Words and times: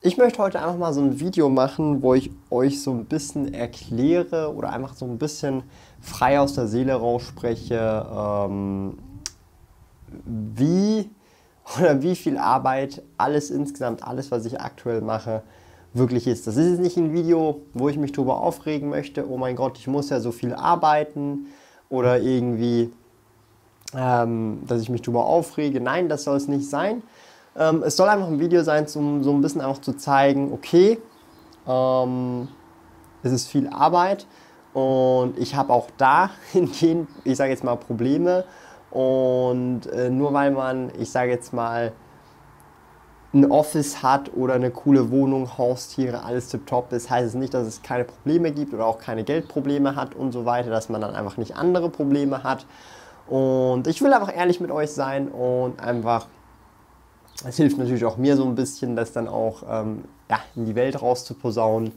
Ich 0.00 0.16
möchte 0.16 0.40
heute 0.40 0.60
einfach 0.60 0.76
mal 0.76 0.92
so 0.92 1.00
ein 1.00 1.18
Video 1.18 1.48
machen, 1.48 2.02
wo 2.02 2.14
ich 2.14 2.30
euch 2.50 2.80
so 2.80 2.92
ein 2.92 3.06
bisschen 3.06 3.52
erkläre 3.52 4.54
oder 4.54 4.70
einfach 4.70 4.94
so 4.94 5.04
ein 5.04 5.18
bisschen 5.18 5.64
frei 6.00 6.38
aus 6.38 6.52
der 6.52 6.68
Seele 6.68 6.94
rausspreche, 6.94 8.06
ähm, 8.16 8.96
wie 10.24 11.10
oder 11.76 12.00
wie 12.00 12.14
viel 12.14 12.38
Arbeit 12.38 13.02
alles 13.16 13.50
insgesamt, 13.50 14.04
alles, 14.04 14.30
was 14.30 14.44
ich 14.46 14.60
aktuell 14.60 15.00
mache, 15.00 15.42
wirklich 15.94 16.28
ist. 16.28 16.46
Das 16.46 16.56
ist 16.56 16.70
jetzt 16.70 16.80
nicht 16.80 16.96
ein 16.96 17.12
Video, 17.12 17.62
wo 17.74 17.88
ich 17.88 17.96
mich 17.96 18.12
darüber 18.12 18.40
aufregen 18.40 18.90
möchte, 18.90 19.28
oh 19.28 19.36
mein 19.36 19.56
Gott, 19.56 19.78
ich 19.78 19.88
muss 19.88 20.10
ja 20.10 20.20
so 20.20 20.30
viel 20.30 20.54
arbeiten 20.54 21.46
oder 21.88 22.20
irgendwie, 22.20 22.92
ähm, 23.96 24.62
dass 24.64 24.80
ich 24.80 24.90
mich 24.90 25.02
darüber 25.02 25.26
aufrege. 25.26 25.80
Nein, 25.80 26.08
das 26.08 26.22
soll 26.22 26.36
es 26.36 26.46
nicht 26.46 26.70
sein 26.70 27.02
ähm, 27.56 27.82
es 27.84 27.96
soll 27.96 28.08
einfach 28.08 28.28
ein 28.28 28.40
Video 28.40 28.62
sein, 28.62 28.86
um 28.94 29.22
so 29.22 29.32
ein 29.32 29.40
bisschen 29.40 29.60
auch 29.60 29.78
zu 29.78 29.94
zeigen, 29.94 30.52
okay, 30.52 30.98
ähm, 31.66 32.48
es 33.22 33.32
ist 33.32 33.48
viel 33.48 33.68
Arbeit 33.68 34.26
und 34.72 35.38
ich 35.38 35.54
habe 35.54 35.72
auch 35.72 35.88
dahingehend, 35.96 37.08
ich 37.24 37.36
sage 37.36 37.50
jetzt 37.50 37.64
mal, 37.64 37.76
Probleme. 37.76 38.44
Und 38.90 39.86
äh, 39.92 40.08
nur 40.08 40.32
weil 40.32 40.50
man, 40.50 40.90
ich 40.98 41.10
sage 41.10 41.30
jetzt 41.30 41.52
mal, 41.52 41.92
ein 43.34 43.50
Office 43.50 44.02
hat 44.02 44.30
oder 44.34 44.54
eine 44.54 44.70
coole 44.70 45.10
Wohnung, 45.10 45.58
Haustiere, 45.58 46.22
alles 46.22 46.48
tipptopp 46.48 46.92
ist, 46.92 47.10
heißt 47.10 47.28
es 47.28 47.34
nicht, 47.34 47.52
dass 47.52 47.66
es 47.66 47.82
keine 47.82 48.04
Probleme 48.04 48.52
gibt 48.52 48.72
oder 48.72 48.86
auch 48.86 48.98
keine 48.98 49.22
Geldprobleme 49.22 49.96
hat 49.96 50.14
und 50.14 50.32
so 50.32 50.46
weiter, 50.46 50.70
dass 50.70 50.88
man 50.88 51.02
dann 51.02 51.14
einfach 51.14 51.36
nicht 51.36 51.54
andere 51.54 51.90
Probleme 51.90 52.42
hat. 52.42 52.64
Und 53.26 53.86
ich 53.86 54.00
will 54.00 54.14
einfach 54.14 54.34
ehrlich 54.34 54.60
mit 54.60 54.70
euch 54.70 54.92
sein 54.92 55.28
und 55.28 55.78
einfach 55.80 56.26
es 57.44 57.56
hilft 57.56 57.78
natürlich 57.78 58.04
auch 58.04 58.16
mir 58.16 58.36
so 58.36 58.44
ein 58.44 58.54
bisschen, 58.54 58.96
das 58.96 59.12
dann 59.12 59.28
auch 59.28 59.62
ähm, 59.68 60.04
ja, 60.28 60.40
in 60.56 60.66
die 60.66 60.74
Welt 60.74 61.00
rauszuposaunen. 61.00 61.92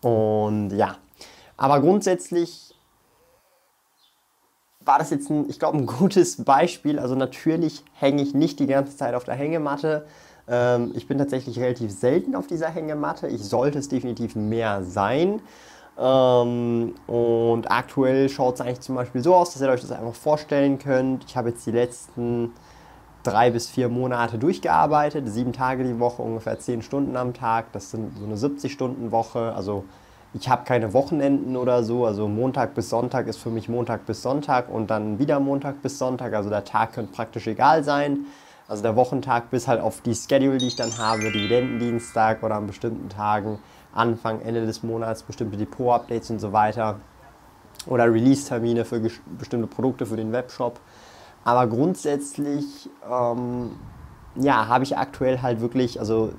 Und 0.00 0.70
ja, 0.70 0.96
aber 1.56 1.80
grundsätzlich 1.80 2.74
war 4.80 4.98
das 4.98 5.10
jetzt, 5.10 5.30
ein, 5.30 5.48
ich 5.48 5.58
glaube, 5.58 5.78
ein 5.78 5.86
gutes 5.86 6.44
Beispiel. 6.44 6.98
Also 6.98 7.14
natürlich 7.14 7.82
hänge 7.94 8.22
ich 8.22 8.34
nicht 8.34 8.60
die 8.60 8.66
ganze 8.66 8.96
Zeit 8.96 9.14
auf 9.14 9.24
der 9.24 9.34
Hängematte. 9.34 10.06
Ähm, 10.46 10.92
ich 10.94 11.08
bin 11.08 11.18
tatsächlich 11.18 11.58
relativ 11.58 11.90
selten 11.90 12.34
auf 12.34 12.46
dieser 12.46 12.68
Hängematte. 12.68 13.28
Ich 13.28 13.42
sollte 13.42 13.78
es 13.78 13.88
definitiv 13.88 14.36
mehr 14.36 14.84
sein. 14.84 15.40
Ähm, 15.98 16.94
und 17.06 17.70
aktuell 17.70 18.28
schaut 18.28 18.54
es 18.54 18.60
eigentlich 18.60 18.80
zum 18.80 18.94
Beispiel 18.94 19.22
so 19.22 19.34
aus, 19.34 19.52
dass 19.52 19.62
ihr 19.62 19.68
euch 19.68 19.80
das 19.80 19.92
einfach 19.92 20.14
vorstellen 20.14 20.78
könnt. 20.78 21.24
Ich 21.24 21.36
habe 21.36 21.50
jetzt 21.50 21.64
die 21.66 21.70
letzten 21.70 22.52
drei 23.24 23.50
bis 23.50 23.68
vier 23.68 23.88
Monate 23.88 24.38
durchgearbeitet, 24.38 25.28
sieben 25.28 25.52
Tage 25.52 25.82
die 25.82 25.98
Woche, 25.98 26.22
ungefähr 26.22 26.58
zehn 26.58 26.82
Stunden 26.82 27.16
am 27.16 27.34
Tag. 27.34 27.72
Das 27.72 27.90
sind 27.90 28.16
so 28.16 28.24
eine 28.24 28.36
70-Stunden-Woche. 28.36 29.52
Also 29.54 29.84
ich 30.34 30.48
habe 30.48 30.64
keine 30.64 30.92
Wochenenden 30.92 31.56
oder 31.56 31.82
so. 31.82 32.06
Also 32.06 32.28
Montag 32.28 32.74
bis 32.74 32.90
Sonntag 32.90 33.26
ist 33.26 33.38
für 33.38 33.50
mich 33.50 33.68
Montag 33.68 34.06
bis 34.06 34.22
Sonntag 34.22 34.68
und 34.68 34.90
dann 34.90 35.18
wieder 35.18 35.40
Montag 35.40 35.82
bis 35.82 35.98
Sonntag. 35.98 36.34
Also 36.34 36.50
der 36.50 36.64
Tag 36.64 36.92
könnte 36.92 37.12
praktisch 37.12 37.46
egal 37.46 37.82
sein. 37.82 38.26
Also 38.68 38.82
der 38.82 38.96
Wochentag 38.96 39.50
bis 39.50 39.68
halt 39.68 39.80
auf 39.80 40.00
die 40.00 40.14
Schedule, 40.14 40.58
die 40.58 40.68
ich 40.68 40.76
dann 40.76 40.96
habe, 40.98 41.30
Dividendendienstag 41.30 42.42
oder 42.42 42.56
an 42.56 42.66
bestimmten 42.66 43.08
Tagen, 43.08 43.58
Anfang, 43.92 44.40
Ende 44.40 44.64
des 44.64 44.82
Monats, 44.82 45.22
bestimmte 45.22 45.56
Depot-Updates 45.56 46.30
und 46.30 46.40
so 46.40 46.52
weiter. 46.52 47.00
Oder 47.86 48.12
Release-Termine 48.12 48.84
für 48.84 49.00
bestimmte 49.38 49.66
Produkte 49.66 50.06
für 50.06 50.16
den 50.16 50.32
Webshop. 50.32 50.80
Aber 51.44 51.66
grundsätzlich, 51.66 52.88
ähm, 53.08 53.72
ja, 54.36 54.66
habe 54.66 54.84
ich 54.84 54.96
aktuell 54.96 55.42
halt 55.42 55.60
wirklich, 55.60 56.00
also 56.00 56.32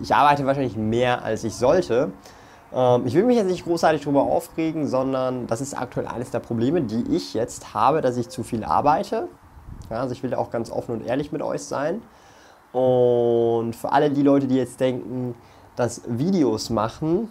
ich 0.00 0.14
arbeite 0.14 0.46
wahrscheinlich 0.46 0.76
mehr, 0.76 1.24
als 1.24 1.44
ich 1.44 1.54
sollte. 1.54 2.12
Ähm, 2.72 3.06
ich 3.06 3.14
will 3.14 3.24
mich 3.24 3.36
jetzt 3.36 3.48
nicht 3.48 3.64
großartig 3.64 4.02
darüber 4.02 4.22
aufregen, 4.22 4.86
sondern 4.86 5.46
das 5.46 5.60
ist 5.60 5.74
aktuell 5.74 6.06
eines 6.06 6.30
der 6.30 6.38
Probleme, 6.38 6.82
die 6.82 7.04
ich 7.14 7.34
jetzt 7.34 7.74
habe, 7.74 8.00
dass 8.00 8.16
ich 8.16 8.28
zu 8.28 8.44
viel 8.44 8.64
arbeite. 8.64 9.28
Ja, 9.90 10.00
also 10.00 10.12
ich 10.12 10.22
will 10.22 10.34
auch 10.34 10.50
ganz 10.50 10.70
offen 10.70 10.92
und 10.92 11.06
ehrlich 11.06 11.32
mit 11.32 11.42
euch 11.42 11.62
sein. 11.62 12.02
Und 12.72 13.74
für 13.74 13.92
alle 13.92 14.10
die 14.10 14.22
Leute, 14.22 14.46
die 14.46 14.56
jetzt 14.56 14.80
denken, 14.80 15.34
dass 15.76 16.02
Videos 16.06 16.70
machen, 16.70 17.30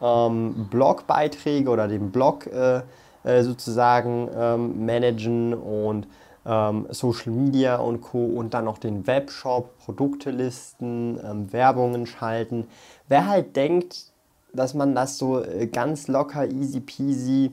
ähm, 0.00 0.66
Blogbeiträge 0.70 1.68
oder 1.70 1.88
den 1.88 2.10
Blog 2.10 2.46
äh, 2.46 2.82
äh, 3.24 3.42
sozusagen 3.42 4.28
ähm, 4.36 4.84
managen 4.84 5.54
und 5.54 6.06
ähm, 6.46 6.86
Social 6.90 7.32
Media 7.32 7.76
und 7.76 8.00
Co. 8.00 8.24
und 8.24 8.54
dann 8.54 8.64
noch 8.64 8.78
den 8.78 9.06
Webshop, 9.06 9.78
Produkte 9.78 10.30
listen, 10.30 11.18
ähm, 11.24 11.52
Werbungen 11.52 12.06
schalten. 12.06 12.66
Wer 13.08 13.26
halt 13.26 13.56
denkt, 13.56 14.12
dass 14.52 14.74
man 14.74 14.94
das 14.94 15.18
so 15.18 15.42
äh, 15.42 15.66
ganz 15.66 16.08
locker, 16.08 16.46
easy 16.48 16.80
peasy, 16.80 17.52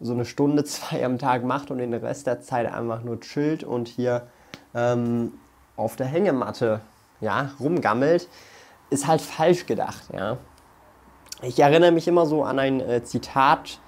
so 0.00 0.12
eine 0.12 0.24
Stunde, 0.24 0.64
zwei 0.64 1.04
am 1.04 1.18
Tag 1.18 1.44
macht 1.44 1.70
und 1.70 1.78
den 1.78 1.94
Rest 1.94 2.26
der 2.26 2.40
Zeit 2.40 2.72
einfach 2.72 3.02
nur 3.02 3.20
chillt 3.20 3.64
und 3.64 3.88
hier 3.88 4.26
ähm, 4.74 5.32
auf 5.76 5.96
der 5.96 6.06
Hängematte 6.06 6.80
ja, 7.20 7.50
rumgammelt, 7.60 8.28
ist 8.90 9.06
halt 9.06 9.20
falsch 9.20 9.66
gedacht. 9.66 10.04
Ja. 10.12 10.38
Ich 11.42 11.58
erinnere 11.58 11.92
mich 11.92 12.08
immer 12.08 12.26
so 12.26 12.44
an 12.44 12.58
ein 12.58 12.80
äh, 12.80 13.02
Zitat 13.04 13.80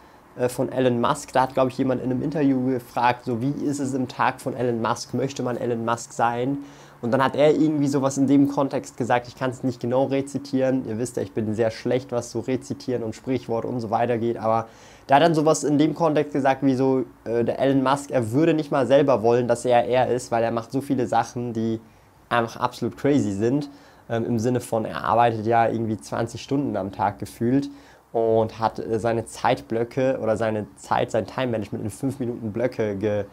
von 0.49 0.71
Elon 0.71 1.01
Musk. 1.01 1.33
Da 1.33 1.43
hat, 1.43 1.55
glaube 1.55 1.71
ich, 1.71 1.79
jemand 1.79 2.03
in 2.03 2.11
einem 2.11 2.23
Interview 2.23 2.65
gefragt, 2.67 3.25
so 3.25 3.41
wie 3.41 3.51
ist 3.65 3.81
es 3.81 3.95
im 3.95 4.07
Tag 4.07 4.41
von 4.41 4.55
Elon 4.55 4.81
Musk? 4.81 5.15
Möchte 5.15 5.43
man 5.43 5.57
Elon 5.57 5.85
Musk 5.85 6.13
sein? 6.13 6.59
Und 7.01 7.13
dann 7.13 7.23
hat 7.23 7.37
er 7.37 7.55
irgendwie 7.55 7.87
sowas 7.87 8.19
in 8.19 8.27
dem 8.27 8.49
Kontext 8.49 8.97
gesagt, 8.97 9.29
ich 9.29 9.37
kann 9.37 9.51
es 9.51 9.63
nicht 9.63 9.81
genau 9.81 10.05
rezitieren. 10.05 10.85
Ihr 10.87 10.99
wisst 10.99 11.17
ja, 11.17 11.23
ich 11.23 11.33
bin 11.33 11.55
sehr 11.55 11.71
schlecht, 11.71 12.11
was 12.11 12.33
so 12.33 12.41
rezitieren 12.41 13.03
und 13.03 13.15
Sprichwort 13.15 13.65
und 13.65 13.81
so 13.81 13.91
weiter 13.91 14.19
geht. 14.19 14.37
Aber 14.37 14.67
der 15.09 15.17
hat 15.17 15.23
dann 15.23 15.35
sowas 15.35 15.65
in 15.65 15.79
dem 15.79 15.95
Kontext 15.95 16.33
gesagt, 16.33 16.65
wie 16.65 16.75
so 16.75 17.05
äh, 17.25 17.45
der 17.45 17.61
Elon 17.61 17.83
Musk, 17.83 18.11
er 18.11 18.33
würde 18.33 18.53
nicht 18.53 18.73
mal 18.73 18.87
selber 18.87 19.23
wollen, 19.23 19.47
dass 19.47 19.65
er 19.65 19.85
er 19.85 20.09
ist, 20.09 20.33
weil 20.33 20.43
er 20.43 20.51
macht 20.51 20.73
so 20.73 20.81
viele 20.81 21.07
Sachen, 21.07 21.53
die 21.53 21.81
einfach 22.29 22.57
absolut 22.57 22.97
crazy 22.97 23.33
sind. 23.33 23.71
Ähm, 24.11 24.25
Im 24.25 24.39
Sinne 24.39 24.61
von, 24.61 24.85
er 24.85 25.05
arbeitet 25.05 25.47
ja 25.47 25.69
irgendwie 25.69 25.99
20 25.99 26.43
Stunden 26.43 26.77
am 26.77 26.91
Tag 26.91 27.19
gefühlt 27.19 27.71
und 28.13 28.59
hat 28.59 28.79
äh, 28.79 28.99
seine 28.99 29.27
Zeitblöcke 29.27 30.19
oder 30.23 30.37
seine 30.37 30.67
Zeit, 30.77 31.11
sein 31.11 31.27
Time-Management 31.27 31.85
in 31.85 31.91
5 31.91 32.19
Minuten 32.21 32.53
Blöcke 32.53 32.97
ge 32.97 33.25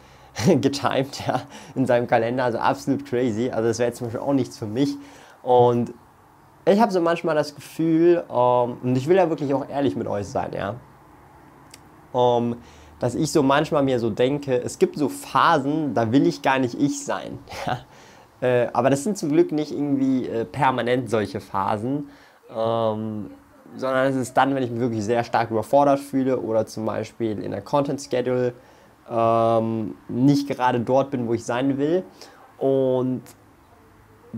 getimed 0.61 1.25
ja, 1.25 1.43
in 1.75 1.85
seinem 1.85 2.07
Kalender. 2.07 2.43
Also 2.43 2.57
absolut 2.57 3.05
crazy. 3.05 3.49
Also 3.49 3.69
das 3.69 3.79
wäre 3.79 3.93
zum 3.93 4.07
Beispiel 4.07 4.21
auch 4.21 4.33
nichts 4.33 4.57
für 4.57 4.65
mich. 4.65 4.97
Und 5.43 5.93
ich 6.65 6.79
habe 6.81 6.91
so 6.91 6.99
manchmal 6.99 7.35
das 7.35 7.55
Gefühl, 7.55 8.23
ähm, 8.29 8.77
und 8.83 8.97
ich 8.97 9.07
will 9.07 9.15
ja 9.15 9.29
wirklich 9.29 9.53
auch 9.53 9.69
ehrlich 9.69 9.95
mit 9.95 10.07
euch 10.07 10.27
sein, 10.27 10.51
ja, 10.53 10.75
ähm, 12.13 12.57
dass 12.99 13.15
ich 13.15 13.31
so 13.31 13.43
manchmal 13.43 13.83
mir 13.83 13.99
so 13.99 14.09
denke, 14.09 14.61
es 14.61 14.79
gibt 14.79 14.97
so 14.97 15.09
Phasen, 15.09 15.93
da 15.93 16.11
will 16.11 16.25
ich 16.25 16.41
gar 16.41 16.59
nicht 16.59 16.75
ich 16.75 17.03
sein. 17.03 17.39
Ja? 17.65 17.79
Äh, 18.41 18.67
aber 18.73 18.89
das 18.89 19.03
sind 19.03 19.17
zum 19.17 19.31
Glück 19.31 19.53
nicht 19.53 19.71
irgendwie 19.71 20.27
äh, 20.27 20.43
permanent 20.43 21.09
solche 21.09 21.39
Phasen. 21.39 22.09
Ähm, 22.53 23.31
sondern 23.77 24.07
es 24.07 24.15
ist 24.15 24.35
dann, 24.35 24.55
wenn 24.55 24.63
ich 24.63 24.71
mich 24.71 24.79
wirklich 24.79 25.03
sehr 25.03 25.23
stark 25.23 25.51
überfordert 25.51 25.99
fühle 25.99 26.39
oder 26.39 26.65
zum 26.65 26.85
Beispiel 26.85 27.41
in 27.41 27.51
der 27.51 27.61
Content 27.61 28.01
Schedule 28.01 28.53
ähm, 29.09 29.95
nicht 30.07 30.47
gerade 30.47 30.79
dort 30.79 31.11
bin, 31.11 31.27
wo 31.27 31.33
ich 31.33 31.45
sein 31.45 31.77
will. 31.77 32.03
Und 32.57 33.21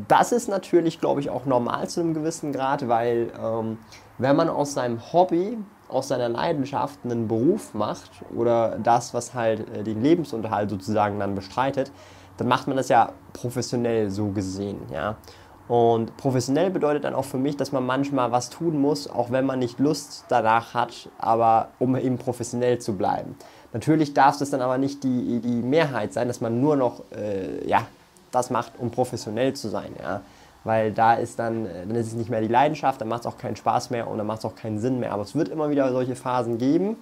das 0.07 0.31
ist 0.31 0.47
natürlich, 0.47 0.99
glaube 0.99 1.21
ich, 1.21 1.29
auch 1.29 1.45
normal 1.45 1.87
zu 1.87 2.01
einem 2.01 2.13
gewissen 2.13 2.51
Grad, 2.51 2.87
weil 2.87 3.31
ähm, 3.41 3.77
wenn 4.17 4.35
man 4.35 4.49
aus 4.49 4.73
seinem 4.73 4.99
Hobby, 5.13 5.57
aus 5.87 6.09
seiner 6.09 6.29
Leidenschaft 6.29 6.99
einen 7.03 7.27
Beruf 7.27 7.73
macht 7.73 8.11
oder 8.35 8.77
das, 8.79 9.13
was 9.13 9.33
halt 9.33 9.67
äh, 9.75 9.83
den 9.83 10.01
Lebensunterhalt 10.01 10.69
sozusagen 10.69 11.19
dann 11.19 11.33
bestreitet, 11.33 11.91
dann 12.37 12.47
macht 12.47 12.67
man 12.67 12.77
das 12.77 12.89
ja 12.89 13.13
professionell 13.33 14.09
so 14.11 14.29
gesehen, 14.29 14.79
ja. 14.91 15.15
Und 15.67 16.15
professionell 16.15 16.69
bedeutet 16.69 17.03
dann 17.03 17.13
auch 17.13 17.25
für 17.25 17.37
mich, 17.37 17.57
dass 17.57 17.71
man 17.71 17.85
manchmal 17.85 18.31
was 18.31 18.49
tun 18.49 18.79
muss, 18.79 19.09
auch 19.09 19.31
wenn 19.31 19.45
man 19.45 19.59
nicht 19.59 19.79
Lust 19.79 20.25
danach 20.29 20.73
hat, 20.73 21.09
aber 21.17 21.69
um 21.77 21.95
eben 21.97 22.17
professionell 22.17 22.79
zu 22.79 22.95
bleiben. 22.95 23.35
Natürlich 23.73 24.13
darf 24.13 24.39
es 24.39 24.49
dann 24.49 24.61
aber 24.61 24.77
nicht 24.77 25.03
die, 25.03 25.39
die 25.39 25.61
Mehrheit 25.61 26.13
sein, 26.13 26.29
dass 26.29 26.39
man 26.39 26.61
nur 26.61 26.77
noch 26.77 27.03
äh, 27.11 27.67
ja, 27.67 27.85
das 28.31 28.49
macht, 28.49 28.73
um 28.77 28.91
professionell 28.91 29.53
zu 29.53 29.67
sein. 29.67 29.93
Ja. 30.01 30.21
weil 30.63 30.91
da 30.91 31.13
ist 31.13 31.39
dann, 31.39 31.65
dann 31.65 31.95
ist 31.95 32.07
es 32.07 32.13
nicht 32.13 32.29
mehr 32.29 32.41
die 32.41 32.47
Leidenschaft, 32.47 33.01
dann 33.01 33.07
macht 33.07 33.21
es 33.21 33.25
auch 33.25 33.37
keinen 33.37 33.55
Spaß 33.55 33.89
mehr 33.89 34.07
und 34.07 34.17
dann 34.17 34.27
macht 34.27 34.39
es 34.39 34.45
auch 34.45 34.55
keinen 34.55 34.79
Sinn 34.79 34.99
mehr. 34.99 35.11
Aber 35.11 35.23
es 35.23 35.35
wird 35.35 35.49
immer 35.49 35.69
wieder 35.69 35.91
solche 35.91 36.15
Phasen 36.15 36.57
geben. 36.57 36.97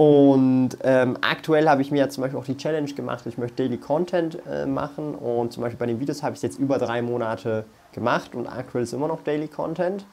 Und 0.00 0.78
ähm, 0.82 1.18
aktuell 1.20 1.68
habe 1.68 1.82
ich 1.82 1.90
mir 1.90 2.08
zum 2.08 2.22
Beispiel 2.22 2.40
auch 2.40 2.46
die 2.46 2.56
Challenge 2.56 2.90
gemacht, 2.90 3.26
ich 3.26 3.36
möchte 3.36 3.62
Daily 3.62 3.76
Content 3.76 4.38
äh, 4.50 4.64
machen 4.64 5.14
und 5.14 5.52
zum 5.52 5.62
Beispiel 5.62 5.78
bei 5.78 5.84
den 5.84 6.00
Videos 6.00 6.22
habe 6.22 6.32
ich 6.32 6.38
es 6.38 6.42
jetzt 6.42 6.58
über 6.58 6.78
drei 6.78 7.02
Monate 7.02 7.66
gemacht 7.92 8.34
und 8.34 8.46
aktuell 8.46 8.84
ist 8.84 8.94
immer 8.94 9.08
noch 9.08 9.22
Daily 9.22 9.46
Content. 9.46 10.06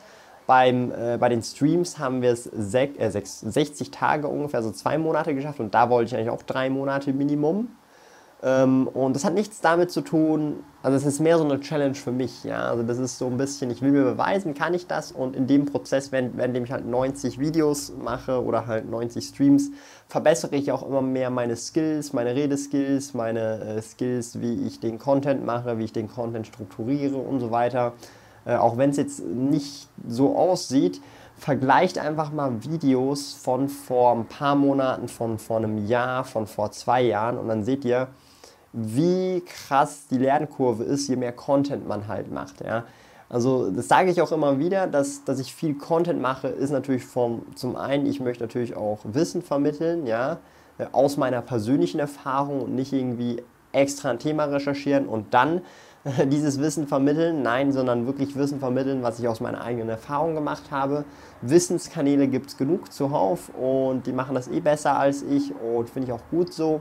Beim, 0.46 0.92
äh, 0.92 1.18
bei 1.18 1.30
den 1.30 1.42
Streams 1.42 2.00
haben 2.00 2.22
wir 2.22 2.34
es 2.34 2.48
äh, 2.48 3.12
60 3.14 3.90
Tage 3.92 4.28
ungefähr, 4.28 4.62
so 4.62 4.72
zwei 4.72 4.98
Monate 4.98 5.34
geschafft 5.34 5.62
und 5.62 5.74
da 5.74 5.90
wollte 5.90 6.10
ich 6.10 6.16
eigentlich 6.18 6.32
auch 6.32 6.44
drei 6.44 6.70
Monate 6.70 7.14
Minimum. 7.14 7.70
Ähm, 8.44 8.88
und 8.88 9.16
das 9.16 9.26
hat 9.26 9.34
nichts 9.34 9.62
damit 9.62 9.90
zu 9.90 10.02
tun, 10.02 10.64
also 10.84 10.96
es 10.96 11.06
ist 11.06 11.20
mehr 11.20 11.40
so 11.40 11.44
eine 11.44 11.60
Challenge 11.60 11.96
für 11.96 12.12
mich, 12.12 12.44
ja. 12.44 12.70
Also 12.70 12.84
das 12.84 13.00
ist 13.00 13.18
so 13.18 13.26
ein 13.26 13.38
bisschen, 13.38 13.72
ich 13.72 13.82
will 13.82 13.92
mir 13.92 14.04
beweisen, 14.04 14.54
kann 14.54 14.76
ich 14.76 14.86
das? 14.86 15.12
Und 15.12 15.36
in 15.36 15.48
dem 15.48 15.66
Prozess, 15.66 16.12
wenn, 16.12 16.38
wenn 16.38 16.54
ich 16.54 16.72
halt 16.72 16.86
90 16.86 17.40
Videos 17.40 17.94
mache 17.98 18.44
oder 18.44 18.68
halt 18.68 18.90
90 18.90 19.26
Streams, 19.26 19.72
verbessere 20.08 20.56
ich 20.56 20.72
auch 20.72 20.88
immer 20.88 21.02
mehr 21.02 21.32
meine 21.32 21.56
Skills, 21.56 22.14
meine 22.14 22.36
Redeskills, 22.36 23.16
meine 23.16 23.60
äh, 23.60 23.82
Skills, 23.82 24.40
wie 24.40 24.68
ich 24.68 24.80
den 24.80 25.00
Content 25.00 25.44
mache, 25.44 25.80
wie 25.80 25.86
ich 25.86 25.94
den 25.94 26.08
Content 26.08 26.46
strukturiere 26.46 27.18
und 27.18 27.40
so 27.40 27.50
weiter. 27.50 27.94
Äh, 28.46 28.56
auch 28.56 28.78
wenn 28.78 28.92
es 28.92 28.98
jetzt 28.98 29.26
nicht 29.26 29.88
so 30.08 30.36
aussieht, 30.36 31.02
vergleicht 31.38 31.98
einfach 31.98 32.32
mal 32.32 32.64
Videos 32.64 33.34
von 33.34 33.68
vor 33.68 34.14
ein 34.14 34.26
paar 34.26 34.56
Monaten, 34.56 35.08
von 35.08 35.40
vor 35.40 35.58
einem 35.58 35.88
Jahr, 35.88 36.24
von 36.24 36.46
vor 36.46 36.72
zwei 36.72 37.02
Jahren 37.02 37.38
und 37.40 37.48
dann 37.48 37.64
seht 37.64 37.84
ihr, 37.84 38.10
wie 38.80 39.42
krass 39.44 40.06
die 40.10 40.20
Lernkurve 40.20 40.84
ist, 40.84 41.08
je 41.08 41.16
mehr 41.16 41.32
Content 41.32 41.88
man 41.88 42.08
halt 42.08 42.32
macht. 42.32 42.62
Ja? 42.64 42.84
Also 43.28 43.72
das 43.72 43.88
sage 43.88 44.12
ich 44.12 44.22
auch 44.22 44.32
immer 44.32 44.60
wieder, 44.60 44.86
dass, 44.86 45.24
dass 45.24 45.40
ich 45.40 45.54
viel 45.54 45.74
Content 45.74 46.22
mache, 46.22 46.48
ist 46.48 46.70
natürlich 46.70 47.04
vom, 47.04 47.42
zum 47.56 47.76
einen, 47.76 48.06
ich 48.06 48.20
möchte 48.20 48.44
natürlich 48.44 48.78
auch 48.78 49.00
Wissen 49.04 49.42
vermitteln, 49.42 50.06
ja, 50.06 50.38
äh, 50.78 50.86
aus 50.92 51.18
meiner 51.18 51.42
persönlichen 51.42 52.00
Erfahrung 52.00 52.62
und 52.62 52.76
nicht 52.76 52.94
irgendwie 52.94 53.42
extra 53.72 54.12
ein 54.12 54.20
Thema 54.20 54.46
recherchieren 54.46 55.08
und 55.08 55.34
dann 55.34 55.62
äh, 56.04 56.28
dieses 56.28 56.62
Wissen 56.62 56.88
vermitteln, 56.88 57.42
nein, 57.42 57.72
sondern 57.72 58.06
wirklich 58.06 58.36
Wissen 58.36 58.60
vermitteln, 58.60 59.02
was 59.02 59.20
ich 59.20 59.28
aus 59.28 59.40
meiner 59.40 59.62
eigenen 59.62 59.90
Erfahrung 59.90 60.36
gemacht 60.36 60.66
habe. 60.70 61.04
Wissenskanäle 61.42 62.28
gibt 62.28 62.52
es 62.52 62.58
genug 62.58 62.94
zuhauf 62.94 63.50
und 63.50 64.06
die 64.06 64.14
machen 64.14 64.36
das 64.36 64.48
eh 64.48 64.60
besser 64.60 65.00
als 65.00 65.24
ich 65.24 65.52
und 65.56 65.90
finde 65.90 66.10
ich 66.10 66.14
auch 66.14 66.30
gut 66.30 66.54
so. 66.54 66.80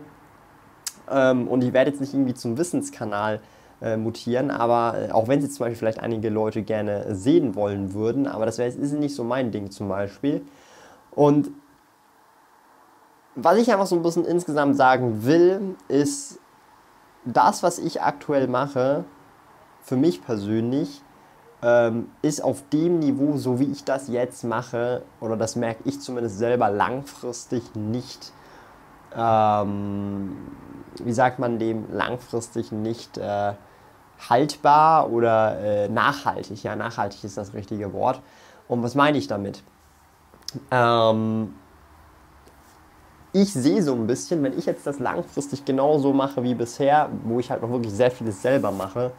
Ähm, 1.10 1.48
und 1.48 1.62
ich 1.62 1.72
werde 1.72 1.90
jetzt 1.90 2.00
nicht 2.00 2.14
irgendwie 2.14 2.34
zum 2.34 2.58
Wissenskanal 2.58 3.40
äh, 3.82 3.96
mutieren, 3.96 4.50
aber 4.50 4.98
äh, 4.98 5.10
auch 5.12 5.28
wenn 5.28 5.40
jetzt 5.40 5.54
zum 5.54 5.64
Beispiel 5.64 5.76
vielleicht 5.76 6.00
einige 6.00 6.30
Leute 6.30 6.62
gerne 6.62 7.14
sehen 7.14 7.54
wollen 7.54 7.92
würden, 7.94 8.26
aber 8.26 8.46
das 8.46 8.58
wär, 8.58 8.66
ist 8.66 8.78
nicht 8.78 9.14
so 9.14 9.24
mein 9.24 9.50
Ding 9.50 9.70
zum 9.70 9.88
Beispiel. 9.88 10.42
Und 11.10 11.50
was 13.34 13.58
ich 13.58 13.70
einfach 13.70 13.86
so 13.86 13.96
ein 13.96 14.02
bisschen 14.02 14.24
insgesamt 14.24 14.76
sagen 14.76 15.24
will, 15.24 15.76
ist, 15.88 16.40
das, 17.26 17.62
was 17.62 17.78
ich 17.78 18.00
aktuell 18.00 18.48
mache, 18.48 19.04
für 19.82 19.96
mich 19.96 20.24
persönlich, 20.24 21.02
ähm, 21.62 22.08
ist 22.22 22.42
auf 22.42 22.62
dem 22.72 22.98
Niveau, 22.98 23.36
so 23.36 23.58
wie 23.58 23.70
ich 23.70 23.84
das 23.84 24.08
jetzt 24.08 24.44
mache, 24.44 25.02
oder 25.20 25.36
das 25.36 25.56
merke 25.56 25.82
ich 25.84 26.00
zumindest 26.00 26.38
selber 26.38 26.70
langfristig 26.70 27.74
nicht 27.74 28.32
ähm, 29.14 30.36
wie 31.04 31.12
sagt 31.12 31.38
man 31.38 31.58
dem, 31.58 31.84
langfristig 31.92 32.72
nicht 32.72 33.18
äh, 33.18 33.52
haltbar 34.28 35.10
oder 35.10 35.58
äh, 35.60 35.88
nachhaltig. 35.88 36.62
Ja, 36.62 36.76
nachhaltig 36.76 37.22
ist 37.24 37.36
das 37.36 37.54
richtige 37.54 37.92
Wort. 37.92 38.20
Und 38.68 38.82
was 38.82 38.94
meine 38.94 39.18
ich 39.18 39.26
damit? 39.26 39.62
Ähm, 40.70 41.54
ich 43.32 43.52
sehe 43.52 43.82
so 43.82 43.92
ein 43.92 44.06
bisschen, 44.06 44.42
wenn 44.42 44.58
ich 44.58 44.66
jetzt 44.66 44.86
das 44.86 44.98
langfristig 44.98 45.64
genauso 45.64 46.12
mache 46.12 46.42
wie 46.42 46.54
bisher, 46.54 47.10
wo 47.24 47.38
ich 47.38 47.50
halt 47.50 47.62
noch 47.62 47.70
wirklich 47.70 47.92
sehr 47.92 48.10
vieles 48.10 48.40
selber 48.40 48.70
mache, 48.70 49.12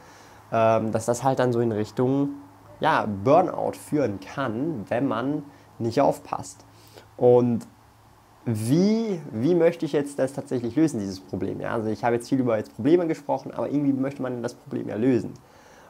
ähm, 0.51 0.91
dass 0.91 1.05
das 1.05 1.23
halt 1.23 1.39
dann 1.39 1.53
so 1.53 1.59
in 1.59 1.71
Richtung 1.71 2.29
ja, 2.79 3.05
Burnout 3.05 3.73
führen 3.73 4.19
kann, 4.19 4.85
wenn 4.89 5.07
man 5.07 5.43
nicht 5.79 6.01
aufpasst. 6.01 6.65
Und 7.15 7.67
wie, 8.47 9.19
wie 9.33 9.55
möchte 9.55 9.85
ich 9.85 9.91
jetzt 9.91 10.17
das 10.17 10.31
tatsächlich 10.31 10.75
lösen, 10.77 11.01
dieses 11.01 11.19
Problem? 11.19 11.59
Ja? 11.59 11.73
Also 11.73 11.89
ich 11.89 12.03
habe 12.03 12.15
jetzt 12.15 12.29
viel 12.29 12.39
über 12.39 12.57
jetzt 12.57 12.73
Probleme 12.73 13.05
gesprochen, 13.05 13.51
aber 13.51 13.69
irgendwie 13.69 13.91
möchte 13.91 14.21
man 14.21 14.41
das 14.41 14.53
Problem 14.53 14.87
ja 14.87 14.95
lösen. 14.95 15.33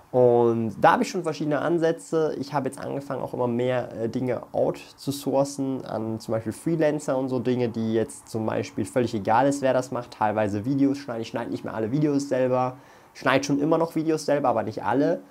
Und 0.09 0.75
da 0.81 0.93
habe 0.93 1.03
ich 1.03 1.09
schon 1.09 1.21
verschiedene 1.21 1.59
Ansätze. 1.59 2.35
Ich 2.39 2.53
habe 2.53 2.69
jetzt 2.69 2.79
angefangen, 2.79 3.21
auch 3.21 3.35
immer 3.35 3.47
mehr 3.47 3.91
äh, 3.93 4.09
Dinge 4.09 4.41
outzusourcen 4.53 5.85
an 5.85 6.19
zum 6.19 6.31
Beispiel 6.31 6.53
Freelancer 6.53 7.15
und 7.15 7.29
so 7.29 7.39
Dinge, 7.39 7.69
die 7.69 7.93
jetzt 7.93 8.27
zum 8.27 8.45
Beispiel 8.47 8.85
völlig 8.85 9.13
egal 9.13 9.47
ist, 9.47 9.61
wer 9.61 9.73
das 9.73 9.91
macht. 9.91 10.11
Teilweise 10.11 10.65
Videos 10.65 10.97
schneiden. 10.97 11.21
Ich 11.21 11.27
schneide 11.27 11.51
nicht 11.51 11.63
mehr 11.63 11.75
alle 11.75 11.91
Videos 11.91 12.29
selber. 12.29 12.77
Schneide 13.13 13.43
schon 13.43 13.59
immer 13.59 13.77
noch 13.77 13.95
Videos 13.95 14.25
selber, 14.25 14.49
aber 14.49 14.63
nicht 14.63 14.83
alle. 14.83 15.21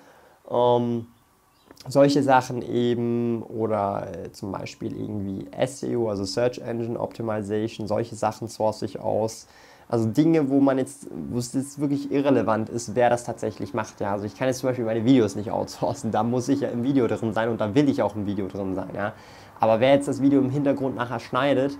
Ähm, 0.49 1.07
solche 1.87 2.23
Sachen 2.23 2.61
eben 2.61 3.43
oder 3.43 4.07
äh, 4.07 4.31
zum 4.31 4.51
Beispiel 4.51 4.95
irgendwie 4.95 5.47
SEO, 5.65 6.09
also 6.09 6.25
Search 6.25 6.59
Engine 6.59 6.99
Optimization, 6.99 7.87
solche 7.87 8.15
Sachen 8.15 8.47
source 8.47 8.81
ich 8.81 8.99
aus. 8.99 9.47
Also 9.89 10.09
Dinge, 10.09 10.49
wo 10.49 10.59
man 10.59 10.77
jetzt, 10.77 11.07
wo 11.31 11.37
es 11.37 11.53
jetzt 11.53 11.79
wirklich 11.79 12.11
irrelevant 12.11 12.67
ist, 12.67 12.95
wer 12.95 13.09
das 13.09 13.23
tatsächlich 13.23 13.73
macht. 13.73 14.01
Ja, 14.01 14.11
also 14.11 14.25
ich 14.25 14.35
kann 14.35 14.47
jetzt 14.47 14.59
zum 14.59 14.69
Beispiel 14.69 14.83
meine 14.83 15.05
Videos 15.05 15.35
nicht 15.35 15.49
outsourcen, 15.49 16.11
da 16.11 16.23
muss 16.23 16.49
ich 16.49 16.59
ja 16.59 16.69
im 16.69 16.83
Video 16.83 17.07
drin 17.07 17.31
sein 17.31 17.49
und 17.49 17.61
da 17.61 17.73
will 17.73 17.87
ich 17.87 18.01
auch 18.01 18.15
im 18.15 18.25
Video 18.25 18.47
drin 18.47 18.75
sein. 18.75 18.89
Ja, 18.93 19.13
aber 19.59 19.79
wer 19.79 19.93
jetzt 19.93 20.09
das 20.09 20.21
Video 20.21 20.41
im 20.41 20.49
Hintergrund 20.49 20.95
nachher 20.95 21.21
schneidet, 21.21 21.77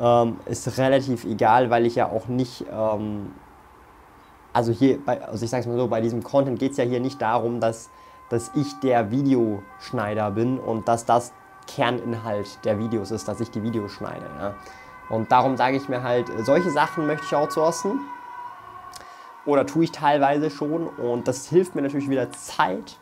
ähm, 0.00 0.36
ist 0.46 0.78
relativ 0.78 1.24
egal, 1.24 1.68
weil 1.68 1.84
ich 1.84 1.96
ja 1.96 2.08
auch 2.08 2.28
nicht 2.28 2.64
ähm, 2.72 3.32
also 4.52 4.72
hier, 4.72 4.98
bei, 5.04 5.22
also 5.22 5.44
ich 5.44 5.50
sage 5.50 5.60
es 5.60 5.66
mal 5.66 5.76
so, 5.76 5.88
bei 5.88 6.00
diesem 6.00 6.22
Content 6.22 6.58
geht 6.58 6.72
es 6.72 6.78
ja 6.78 6.84
hier 6.84 7.00
nicht 7.00 7.20
darum, 7.20 7.60
dass 7.60 7.90
dass 8.28 8.50
ich 8.54 8.78
der 8.80 9.10
Videoschneider 9.10 10.30
bin 10.30 10.58
und 10.58 10.88
dass 10.88 11.04
das 11.04 11.32
Kerninhalt 11.66 12.64
der 12.64 12.78
Videos 12.78 13.10
ist, 13.10 13.28
dass 13.28 13.40
ich 13.40 13.50
die 13.50 13.62
Videos 13.62 13.92
schneide. 13.92 14.26
Ja. 14.38 14.54
Und 15.10 15.32
darum 15.32 15.56
sage 15.56 15.76
ich 15.76 15.88
mir 15.88 16.02
halt, 16.02 16.26
solche 16.40 16.70
Sachen 16.70 17.06
möchte 17.06 17.24
ich 17.26 17.34
outsourcen. 17.34 18.00
Oder 19.46 19.64
tue 19.66 19.84
ich 19.84 19.92
teilweise 19.92 20.50
schon. 20.50 20.86
Und 20.86 21.28
das 21.28 21.48
hilft 21.48 21.74
mir 21.74 21.82
natürlich 21.82 22.10
wieder 22.10 22.30
Zeit 22.32 22.98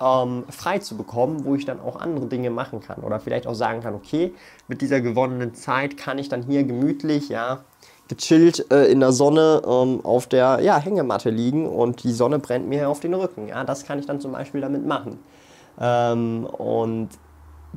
ähm, 0.00 0.44
frei 0.48 0.78
zu 0.78 0.96
bekommen, 0.96 1.44
wo 1.44 1.54
ich 1.54 1.64
dann 1.64 1.80
auch 1.80 1.96
andere 1.96 2.26
Dinge 2.26 2.50
machen 2.50 2.80
kann. 2.80 3.02
Oder 3.02 3.20
vielleicht 3.20 3.46
auch 3.46 3.54
sagen 3.54 3.80
kann, 3.80 3.94
okay, 3.94 4.34
mit 4.68 4.80
dieser 4.80 5.00
gewonnenen 5.00 5.54
Zeit 5.54 5.96
kann 5.96 6.18
ich 6.18 6.28
dann 6.28 6.42
hier 6.42 6.64
gemütlich, 6.64 7.28
ja, 7.28 7.64
gechillt 8.10 8.70
äh, 8.72 8.86
in 8.86 9.00
der 9.00 9.12
Sonne 9.12 9.62
ähm, 9.64 10.00
auf 10.04 10.26
der 10.26 10.60
ja, 10.62 10.78
Hängematte 10.78 11.30
liegen 11.30 11.68
und 11.68 12.02
die 12.02 12.12
Sonne 12.12 12.38
brennt 12.38 12.68
mir 12.68 12.88
auf 12.88 13.00
den 13.00 13.14
Rücken. 13.14 13.48
Ja, 13.48 13.64
das 13.64 13.84
kann 13.84 13.98
ich 13.98 14.06
dann 14.06 14.20
zum 14.20 14.32
Beispiel 14.32 14.60
damit 14.60 14.84
machen. 14.84 15.18
Ähm, 15.80 16.44
und 16.44 17.10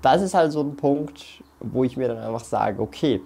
das 0.01 0.21
ist 0.21 0.33
halt 0.33 0.51
so 0.51 0.61
ein 0.61 0.75
Punkt, 0.75 1.23
wo 1.59 1.83
ich 1.83 1.97
mir 1.97 2.07
dann 2.07 2.17
einfach 2.17 2.43
sage, 2.43 2.81
okay, 2.81 3.21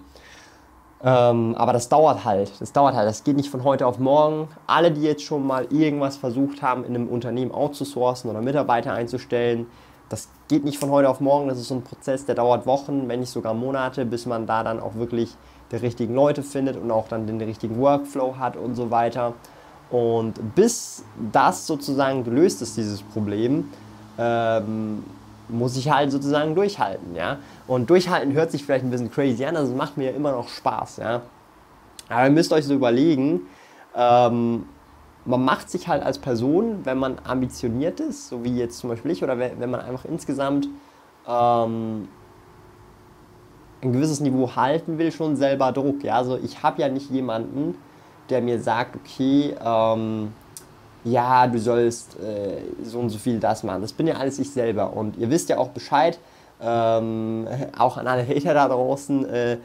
ähm, 1.03 1.55
aber 1.55 1.73
das 1.73 1.89
dauert 1.89 2.25
halt. 2.25 2.51
Das 2.59 2.73
dauert 2.73 2.95
halt. 2.95 3.07
Das 3.07 3.23
geht 3.23 3.37
nicht 3.37 3.49
von 3.49 3.63
heute 3.63 3.85
auf 3.87 3.99
morgen. 3.99 4.49
Alle, 4.65 4.91
die 4.91 5.01
jetzt 5.01 5.23
schon 5.23 5.45
mal 5.45 5.67
irgendwas 5.71 6.17
versucht 6.17 6.61
haben, 6.61 6.83
in 6.83 6.95
einem 6.95 7.07
Unternehmen 7.07 7.51
outzusourcen 7.51 8.29
oder 8.29 8.41
Mitarbeiter 8.41 8.93
einzustellen, 8.93 9.67
das 10.09 10.29
geht 10.47 10.63
nicht 10.63 10.79
von 10.79 10.89
heute 10.89 11.09
auf 11.09 11.19
morgen. 11.19 11.47
Das 11.47 11.59
ist 11.59 11.67
so 11.67 11.75
ein 11.75 11.83
Prozess, 11.83 12.25
der 12.25 12.35
dauert 12.35 12.65
Wochen, 12.65 13.07
wenn 13.07 13.19
nicht 13.19 13.31
sogar 13.31 13.53
Monate, 13.53 14.05
bis 14.05 14.25
man 14.25 14.45
da 14.47 14.63
dann 14.63 14.79
auch 14.79 14.95
wirklich 14.95 15.35
die 15.71 15.77
richtigen 15.77 16.15
Leute 16.15 16.43
findet 16.43 16.77
und 16.77 16.91
auch 16.91 17.07
dann 17.07 17.27
den 17.27 17.41
richtigen 17.41 17.79
Workflow 17.79 18.37
hat 18.37 18.55
und 18.55 18.75
so 18.75 18.89
weiter. 18.91 19.33
Und 19.89 20.55
bis 20.55 21.03
das 21.31 21.67
sozusagen 21.67 22.23
gelöst 22.23 22.61
ist, 22.61 22.77
dieses 22.77 23.01
Problem, 23.01 23.71
ähm, 24.17 25.03
muss 25.49 25.77
ich 25.77 25.89
halt 25.89 26.11
sozusagen 26.11 26.55
durchhalten, 26.55 27.15
ja. 27.15 27.37
Und 27.67 27.89
durchhalten 27.89 28.33
hört 28.33 28.51
sich 28.51 28.65
vielleicht 28.65 28.83
ein 28.83 28.91
bisschen 28.91 29.11
crazy 29.11 29.45
an, 29.45 29.55
also 29.55 29.73
macht 29.73 29.97
mir 29.97 30.13
immer 30.13 30.31
noch 30.31 30.49
Spaß, 30.49 30.97
ja. 30.97 31.21
Aber 32.09 32.25
ihr 32.25 32.31
müsst 32.31 32.51
euch 32.51 32.65
so 32.65 32.73
überlegen, 32.73 33.41
ähm, 33.95 34.65
man 35.27 35.43
macht 35.43 35.69
sich 35.69 35.87
halt 35.87 36.03
als 36.03 36.19
Person, 36.19 36.79
wenn 36.85 36.97
man 36.97 37.17
ambitioniert 37.23 37.99
ist, 37.99 38.29
so 38.29 38.43
wie 38.43 38.57
jetzt 38.57 38.79
zum 38.79 38.89
Beispiel 38.89 39.11
ich, 39.11 39.23
oder 39.23 39.37
wenn 39.37 39.69
man 39.69 39.81
einfach 39.81 40.05
insgesamt 40.05 40.69
ähm, 41.27 42.07
ein 43.81 43.93
gewisses 43.93 44.21
Niveau 44.21 44.55
halten 44.55 44.97
will, 44.97 45.11
schon 45.11 45.35
selber 45.35 45.73
Druck. 45.73 46.03
Ja? 46.03 46.15
Also 46.15 46.39
ich 46.41 46.63
habe 46.63 46.81
ja 46.81 46.87
nicht 46.87 47.11
jemanden, 47.11 47.75
der 48.29 48.41
mir 48.41 48.59
sagt, 48.59 48.95
okay, 48.95 49.53
ähm, 49.63 50.31
ja, 51.03 51.45
du 51.47 51.59
sollst 51.59 52.17
äh, 52.19 52.61
so 52.83 52.99
und 52.99 53.09
so 53.09 53.17
viel 53.17 53.39
das 53.39 53.63
machen. 53.63 53.81
Das 53.81 53.93
bin 53.93 54.07
ja 54.07 54.15
alles 54.15 54.39
ich 54.39 54.51
selber. 54.51 54.93
Und 54.93 55.17
ihr 55.17 55.29
wisst 55.29 55.49
ja 55.49 55.57
auch 55.57 55.69
Bescheid, 55.69 56.19
ähm, 56.61 57.47
auch 57.77 57.97
an 57.97 58.07
alle 58.07 58.25
Hater 58.25 58.53
da 58.53 58.67
draußen, 58.69 59.25
äh, 59.25 59.57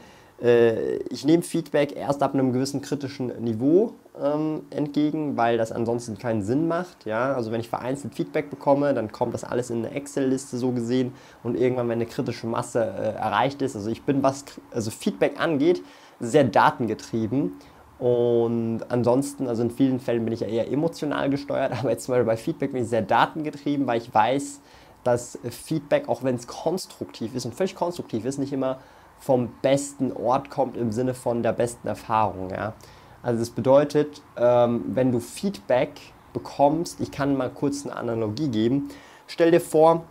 äh, 0.43 0.97
ich 1.09 1.23
nehme 1.25 1.41
Feedback 1.41 1.95
erst 1.95 2.21
ab 2.21 2.33
einem 2.33 2.51
gewissen 2.51 2.81
kritischen 2.81 3.27
Niveau 3.41 3.93
ähm, 4.21 4.63
entgegen, 4.69 5.37
weil 5.37 5.57
das 5.57 5.71
ansonsten 5.71 6.17
keinen 6.17 6.43
Sinn 6.43 6.67
macht. 6.67 7.05
Ja? 7.05 7.33
Also 7.33 7.51
wenn 7.51 7.61
ich 7.61 7.69
vereinzelt 7.69 8.13
Feedback 8.13 8.49
bekomme, 8.49 8.93
dann 8.93 9.11
kommt 9.11 9.33
das 9.33 9.45
alles 9.45 9.69
in 9.69 9.85
eine 9.85 9.95
Excel-Liste 9.95 10.57
so 10.57 10.71
gesehen 10.71 11.13
und 11.43 11.55
irgendwann, 11.55 11.87
wenn 11.87 11.99
eine 11.99 12.05
kritische 12.05 12.45
Masse 12.45 12.83
äh, 12.83 13.15
erreicht 13.15 13.61
ist, 13.61 13.75
also 13.75 13.89
ich 13.89 14.03
bin, 14.03 14.21
was 14.21 14.43
also 14.71 14.91
Feedback 14.91 15.39
angeht, 15.39 15.81
sehr 16.19 16.43
datengetrieben. 16.43 17.53
Und 17.99 18.81
ansonsten, 18.89 19.47
also 19.47 19.63
in 19.63 19.71
vielen 19.71 20.01
Fällen 20.01 20.25
bin 20.25 20.33
ich 20.33 20.41
ja 20.41 20.47
eher 20.47 20.69
emotional 20.69 21.29
gesteuert, 21.29 21.71
aber 21.79 21.91
jetzt 21.91 22.03
zum 22.03 22.13
Beispiel 22.13 22.25
bei 22.25 22.37
Feedback 22.37 22.73
bin 22.73 22.83
ich 22.83 22.89
sehr 22.89 23.01
datengetrieben, 23.01 23.87
weil 23.87 24.01
ich 24.01 24.13
weiß, 24.13 24.59
dass 25.05 25.39
Feedback, 25.49 26.09
auch 26.09 26.23
wenn 26.23 26.35
es 26.35 26.47
konstruktiv 26.47 27.35
ist 27.35 27.45
und 27.45 27.55
völlig 27.55 27.75
konstruktiv 27.75 28.25
ist, 28.25 28.39
nicht 28.39 28.53
immer 28.53 28.79
vom 29.23 29.49
besten 29.61 30.11
Ort 30.11 30.49
kommt 30.49 30.75
im 30.75 30.91
Sinne 30.91 31.13
von 31.13 31.43
der 31.43 31.53
besten 31.53 31.87
Erfahrung. 31.87 32.49
Ja? 32.49 32.73
Also 33.21 33.39
das 33.39 33.51
bedeutet, 33.51 34.21
ähm, 34.35 34.83
wenn 34.87 35.13
du 35.13 35.19
Feedback 35.19 35.91
bekommst, 36.33 36.99
ich 36.99 37.11
kann 37.11 37.37
mal 37.37 37.49
kurz 37.49 37.85
eine 37.85 37.95
Analogie 37.95 38.49
geben. 38.49 38.89
Stell 39.27 39.51
dir 39.51 39.61
vor, 39.61 40.03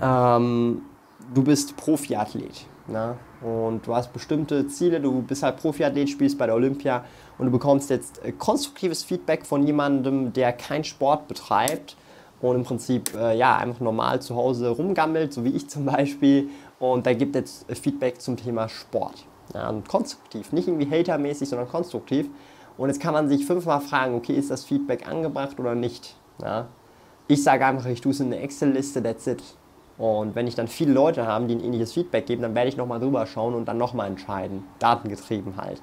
ähm, 0.00 0.82
du 1.34 1.42
bist 1.42 1.76
Profiathlet 1.76 2.66
na? 2.86 3.16
und 3.42 3.86
du 3.86 3.94
hast 3.94 4.12
bestimmte 4.14 4.68
Ziele, 4.68 5.00
du 5.00 5.20
bist 5.20 5.42
halt 5.42 5.58
Profiathlet, 5.58 6.08
spielst 6.08 6.38
bei 6.38 6.46
der 6.46 6.54
Olympia 6.54 7.04
und 7.36 7.46
du 7.46 7.52
bekommst 7.52 7.90
jetzt 7.90 8.24
äh, 8.24 8.32
konstruktives 8.32 9.04
Feedback 9.04 9.44
von 9.44 9.66
jemandem, 9.66 10.32
der 10.32 10.54
keinen 10.54 10.84
Sport 10.84 11.28
betreibt 11.28 11.96
und 12.40 12.56
im 12.56 12.64
Prinzip 12.64 13.14
äh, 13.14 13.36
ja, 13.36 13.56
einfach 13.56 13.80
normal 13.80 14.20
zu 14.20 14.34
Hause 14.34 14.68
rumgammelt, 14.68 15.32
so 15.32 15.44
wie 15.44 15.50
ich 15.50 15.68
zum 15.68 15.84
Beispiel 15.84 16.48
und 16.92 17.06
da 17.06 17.14
gibt 17.14 17.34
jetzt 17.34 17.66
Feedback 17.76 18.20
zum 18.20 18.36
Thema 18.36 18.68
Sport. 18.68 19.24
Ja, 19.52 19.68
und 19.68 19.88
konstruktiv, 19.88 20.52
nicht 20.52 20.68
irgendwie 20.68 20.90
hatermäßig, 20.90 21.48
sondern 21.48 21.68
konstruktiv. 21.68 22.28
Und 22.76 22.88
jetzt 22.88 23.00
kann 23.00 23.14
man 23.14 23.28
sich 23.28 23.46
fünfmal 23.46 23.80
fragen, 23.80 24.14
okay, 24.14 24.34
ist 24.34 24.50
das 24.50 24.64
Feedback 24.64 25.06
angebracht 25.06 25.60
oder 25.60 25.74
nicht? 25.74 26.16
Ja? 26.42 26.66
Ich 27.28 27.42
sage 27.42 27.64
einfach, 27.64 27.86
ich 27.86 28.00
tue 28.00 28.12
es 28.12 28.20
in 28.20 28.26
eine 28.26 28.40
Excel-Liste, 28.40 29.02
that's 29.02 29.26
it. 29.26 29.42
Und 29.96 30.34
wenn 30.34 30.46
ich 30.46 30.56
dann 30.56 30.66
viele 30.66 30.92
Leute 30.92 31.26
habe, 31.26 31.46
die 31.46 31.54
ein 31.54 31.62
ähnliches 31.62 31.92
Feedback 31.92 32.26
geben, 32.26 32.42
dann 32.42 32.54
werde 32.54 32.68
ich 32.68 32.76
nochmal 32.76 32.98
drüber 32.98 33.26
schauen 33.26 33.54
und 33.54 33.66
dann 33.66 33.78
nochmal 33.78 34.08
entscheiden. 34.08 34.64
Datengetrieben 34.80 35.56
halt. 35.56 35.80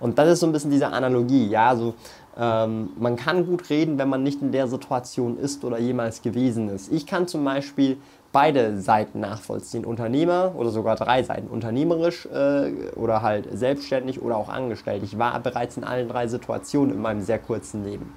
Und 0.00 0.18
das 0.18 0.28
ist 0.28 0.40
so 0.40 0.46
ein 0.46 0.52
bisschen 0.52 0.70
diese 0.70 0.88
Analogie. 0.88 1.48
Ja, 1.48 1.70
also 1.70 1.94
ähm, 2.38 2.90
man 2.98 3.16
kann 3.16 3.46
gut 3.46 3.70
reden, 3.70 3.98
wenn 3.98 4.08
man 4.08 4.22
nicht 4.22 4.42
in 4.42 4.52
der 4.52 4.68
Situation 4.68 5.38
ist 5.38 5.64
oder 5.64 5.78
jemals 5.78 6.22
gewesen 6.22 6.68
ist. 6.68 6.92
Ich 6.92 7.06
kann 7.06 7.26
zum 7.26 7.44
Beispiel 7.44 7.96
beide 8.32 8.78
Seiten 8.80 9.20
nachvollziehen. 9.20 9.86
Unternehmer 9.86 10.52
oder 10.56 10.68
sogar 10.70 10.96
drei 10.96 11.22
Seiten. 11.22 11.48
Unternehmerisch 11.48 12.26
äh, 12.26 12.72
oder 12.94 13.22
halt 13.22 13.48
selbstständig 13.52 14.20
oder 14.20 14.36
auch 14.36 14.50
angestellt. 14.50 15.02
Ich 15.02 15.18
war 15.18 15.40
bereits 15.40 15.78
in 15.78 15.84
allen 15.84 16.08
drei 16.08 16.26
Situationen 16.26 16.94
in 16.94 17.00
meinem 17.00 17.22
sehr 17.22 17.38
kurzen 17.38 17.84
Leben. 17.84 18.12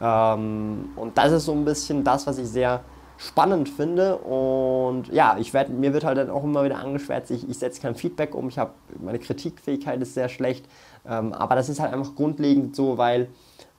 Ähm, 0.00 0.90
und 0.94 1.18
das 1.18 1.32
ist 1.32 1.46
so 1.46 1.52
ein 1.52 1.64
bisschen 1.64 2.04
das, 2.04 2.28
was 2.28 2.38
ich 2.38 2.46
sehr 2.46 2.82
spannend 3.18 3.68
finde. 3.68 4.16
Und 4.18 5.08
ja, 5.08 5.36
ich 5.38 5.52
werd, 5.54 5.70
mir 5.70 5.92
wird 5.92 6.04
halt 6.04 6.18
dann 6.18 6.30
auch 6.30 6.44
immer 6.44 6.64
wieder 6.64 6.78
angeschwärzt, 6.78 7.30
ich, 7.30 7.48
ich 7.48 7.58
setze 7.58 7.80
kein 7.80 7.94
Feedback 7.94 8.34
um, 8.34 8.48
ich 8.48 8.58
habe 8.58 8.72
meine 9.00 9.18
Kritikfähigkeit 9.18 10.00
ist 10.00 10.14
sehr 10.14 10.28
schlecht. 10.28 10.66
Ähm, 11.08 11.32
aber 11.32 11.54
das 11.54 11.68
ist 11.68 11.80
halt 11.80 11.92
einfach 11.92 12.14
grundlegend 12.14 12.74
so, 12.76 12.98
weil 12.98 13.28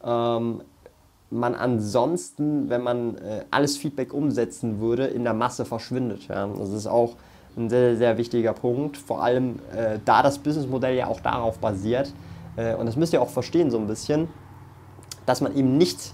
ähm, 0.04 0.62
man 1.30 1.56
ansonsten, 1.56 2.70
wenn 2.70 2.82
man 2.82 3.18
äh, 3.18 3.44
alles 3.52 3.78
Feedback 3.78 4.14
umsetzen 4.14 4.80
würde, 4.80 5.06
in 5.08 5.24
der 5.24 5.34
Masse 5.34 5.66
verschwindet. 5.66 6.28
Ja? 6.28 6.48
Das 6.48 6.70
ist 6.70 6.88
auch 6.88 7.16
ein 7.58 7.70
sehr, 7.70 7.98
sehr 7.98 8.18
wichtiger 8.18 8.54
Punkt, 8.54 8.98
vor 8.98 9.24
allem 9.24 9.56
äh, 9.76 10.00
da 10.06 10.22
das 10.22 10.38
Businessmodell 10.38 10.96
ja 10.96 11.08
auch 11.08 11.20
darauf 11.20 11.58
basiert, 11.60 12.14
äh, 12.56 12.76
und 12.76 12.86
das 12.86 12.96
müsst 12.96 13.14
ihr 13.14 13.22
auch 13.22 13.30
verstehen 13.30 13.72
so 13.72 13.78
ein 13.78 13.88
bisschen, 13.88 14.28
dass 15.26 15.42
man 15.42 15.56
eben 15.56 15.78
nicht, 15.78 16.14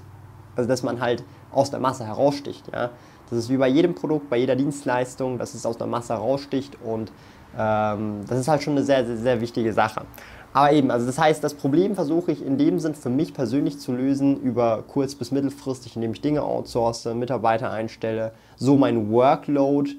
also 0.55 0.67
dass 0.67 0.83
man 0.83 1.01
halt 1.01 1.23
aus 1.51 1.69
der 1.69 1.79
Masse 1.79 2.05
heraussticht. 2.05 2.63
Ja? 2.71 2.91
Das 3.29 3.39
ist 3.39 3.49
wie 3.49 3.57
bei 3.57 3.67
jedem 3.67 3.93
Produkt, 3.93 4.29
bei 4.29 4.37
jeder 4.37 4.55
Dienstleistung, 4.55 5.37
dass 5.37 5.53
es 5.53 5.65
aus 5.65 5.77
der 5.77 5.87
Masse 5.87 6.13
heraussticht 6.13 6.77
und 6.83 7.11
ähm, 7.57 8.21
das 8.27 8.39
ist 8.39 8.47
halt 8.47 8.63
schon 8.63 8.73
eine 8.73 8.83
sehr, 8.83 9.05
sehr, 9.05 9.17
sehr 9.17 9.41
wichtige 9.41 9.73
Sache. 9.73 10.01
Aber 10.53 10.71
eben, 10.71 10.91
also 10.91 11.05
das 11.05 11.17
heißt, 11.17 11.43
das 11.43 11.55
Problem 11.55 11.95
versuche 11.95 12.31
ich 12.31 12.45
in 12.45 12.57
dem 12.57 12.79
Sinn 12.79 12.93
für 12.93 13.09
mich 13.09 13.33
persönlich 13.33 13.79
zu 13.79 13.91
lösen 13.91 14.39
über 14.41 14.83
kurz- 14.87 15.15
bis 15.15 15.31
mittelfristig, 15.31 15.95
indem 15.95 16.13
ich 16.13 16.21
Dinge 16.21 16.43
outsource, 16.43 17.05
Mitarbeiter 17.05 17.71
einstelle, 17.71 18.33
so 18.55 18.77
mein 18.77 19.11
Workload 19.11 19.91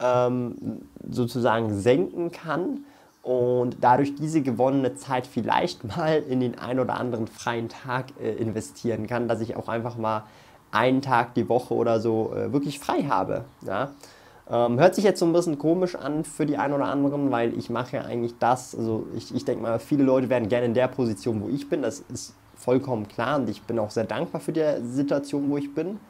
ähm, 0.00 0.80
sozusagen 1.08 1.78
senken 1.78 2.32
kann 2.32 2.84
und 3.22 3.76
dadurch 3.82 4.14
diese 4.14 4.40
gewonnene 4.40 4.94
Zeit 4.94 5.26
vielleicht 5.26 5.84
mal 5.84 6.22
in 6.26 6.40
den 6.40 6.58
ein 6.58 6.80
oder 6.80 6.94
anderen 6.98 7.26
freien 7.26 7.68
Tag 7.68 8.06
äh, 8.22 8.32
investieren 8.32 9.06
kann, 9.06 9.28
dass 9.28 9.42
ich 9.42 9.56
auch 9.56 9.68
einfach 9.68 9.98
mal 9.98 10.24
einen 10.70 11.02
Tag 11.02 11.34
die 11.34 11.48
Woche 11.48 11.74
oder 11.74 12.00
so 12.00 12.32
äh, 12.34 12.52
wirklich 12.52 12.78
frei 12.78 13.02
habe. 13.02 13.44
Ja? 13.66 13.92
Ähm, 14.50 14.80
hört 14.80 14.94
sich 14.94 15.04
jetzt 15.04 15.20
so 15.20 15.26
ein 15.26 15.32
bisschen 15.32 15.58
komisch 15.58 15.94
an 15.94 16.24
für 16.24 16.46
die 16.46 16.56
einen 16.56 16.72
oder 16.72 16.86
anderen, 16.86 17.30
weil 17.30 17.56
ich 17.58 17.68
mache 17.68 17.96
ja 17.96 18.02
eigentlich 18.02 18.38
das, 18.38 18.74
also 18.74 19.06
ich, 19.14 19.34
ich 19.34 19.44
denke 19.44 19.62
mal, 19.62 19.78
viele 19.78 20.04
Leute 20.04 20.30
werden 20.30 20.48
gerne 20.48 20.66
in 20.66 20.74
der 20.74 20.88
Position, 20.88 21.42
wo 21.42 21.48
ich 21.48 21.68
bin, 21.68 21.82
das 21.82 22.00
ist 22.12 22.34
vollkommen 22.56 23.08
klar 23.08 23.38
und 23.38 23.48
ich 23.50 23.62
bin 23.62 23.78
auch 23.78 23.90
sehr 23.90 24.04
dankbar 24.04 24.40
für 24.40 24.52
die 24.52 24.64
Situation, 24.84 25.50
wo 25.50 25.58
ich 25.58 25.74
bin. 25.74 26.00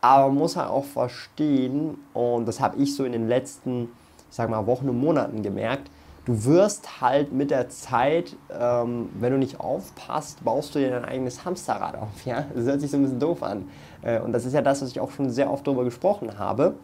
Aber 0.00 0.28
man 0.28 0.38
muss 0.38 0.56
halt 0.56 0.68
auch 0.68 0.84
verstehen, 0.84 1.98
und 2.12 2.46
das 2.46 2.60
habe 2.60 2.76
ich 2.78 2.94
so 2.94 3.04
in 3.04 3.12
den 3.12 3.28
letzten, 3.28 3.84
ich 4.30 4.36
sag 4.36 4.50
mal, 4.50 4.66
Wochen 4.66 4.88
und 4.88 4.98
Monaten 4.98 5.42
gemerkt, 5.42 5.90
du 6.24 6.44
wirst 6.44 7.00
halt 7.00 7.32
mit 7.32 7.50
der 7.50 7.68
Zeit, 7.68 8.36
ähm, 8.50 9.10
wenn 9.18 9.32
du 9.32 9.38
nicht 9.38 9.60
aufpasst, 9.60 10.44
baust 10.44 10.74
du 10.74 10.78
dir 10.78 10.90
dein 10.90 11.04
eigenes 11.04 11.44
Hamsterrad 11.44 11.96
auf. 11.96 12.24
Ja? 12.24 12.46
Das 12.54 12.64
hört 12.64 12.80
sich 12.80 12.90
so 12.90 12.96
ein 12.96 13.02
bisschen 13.02 13.20
doof 13.20 13.42
an. 13.42 13.68
Äh, 14.02 14.20
und 14.20 14.32
das 14.32 14.44
ist 14.44 14.52
ja 14.52 14.62
das, 14.62 14.82
was 14.82 14.90
ich 14.90 15.00
auch 15.00 15.10
schon 15.10 15.30
sehr 15.30 15.50
oft 15.50 15.66
darüber 15.66 15.84
gesprochen 15.84 16.38
habe. 16.38 16.74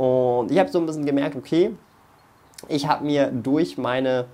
Und 0.00 0.50
ich 0.50 0.58
habe 0.58 0.70
so 0.70 0.78
ein 0.78 0.86
bisschen 0.86 1.04
gemerkt, 1.04 1.36
okay, 1.36 1.76
ich 2.68 2.88
habe 2.88 3.04
mir 3.04 3.26
durch 3.26 3.76
meine 3.76 4.24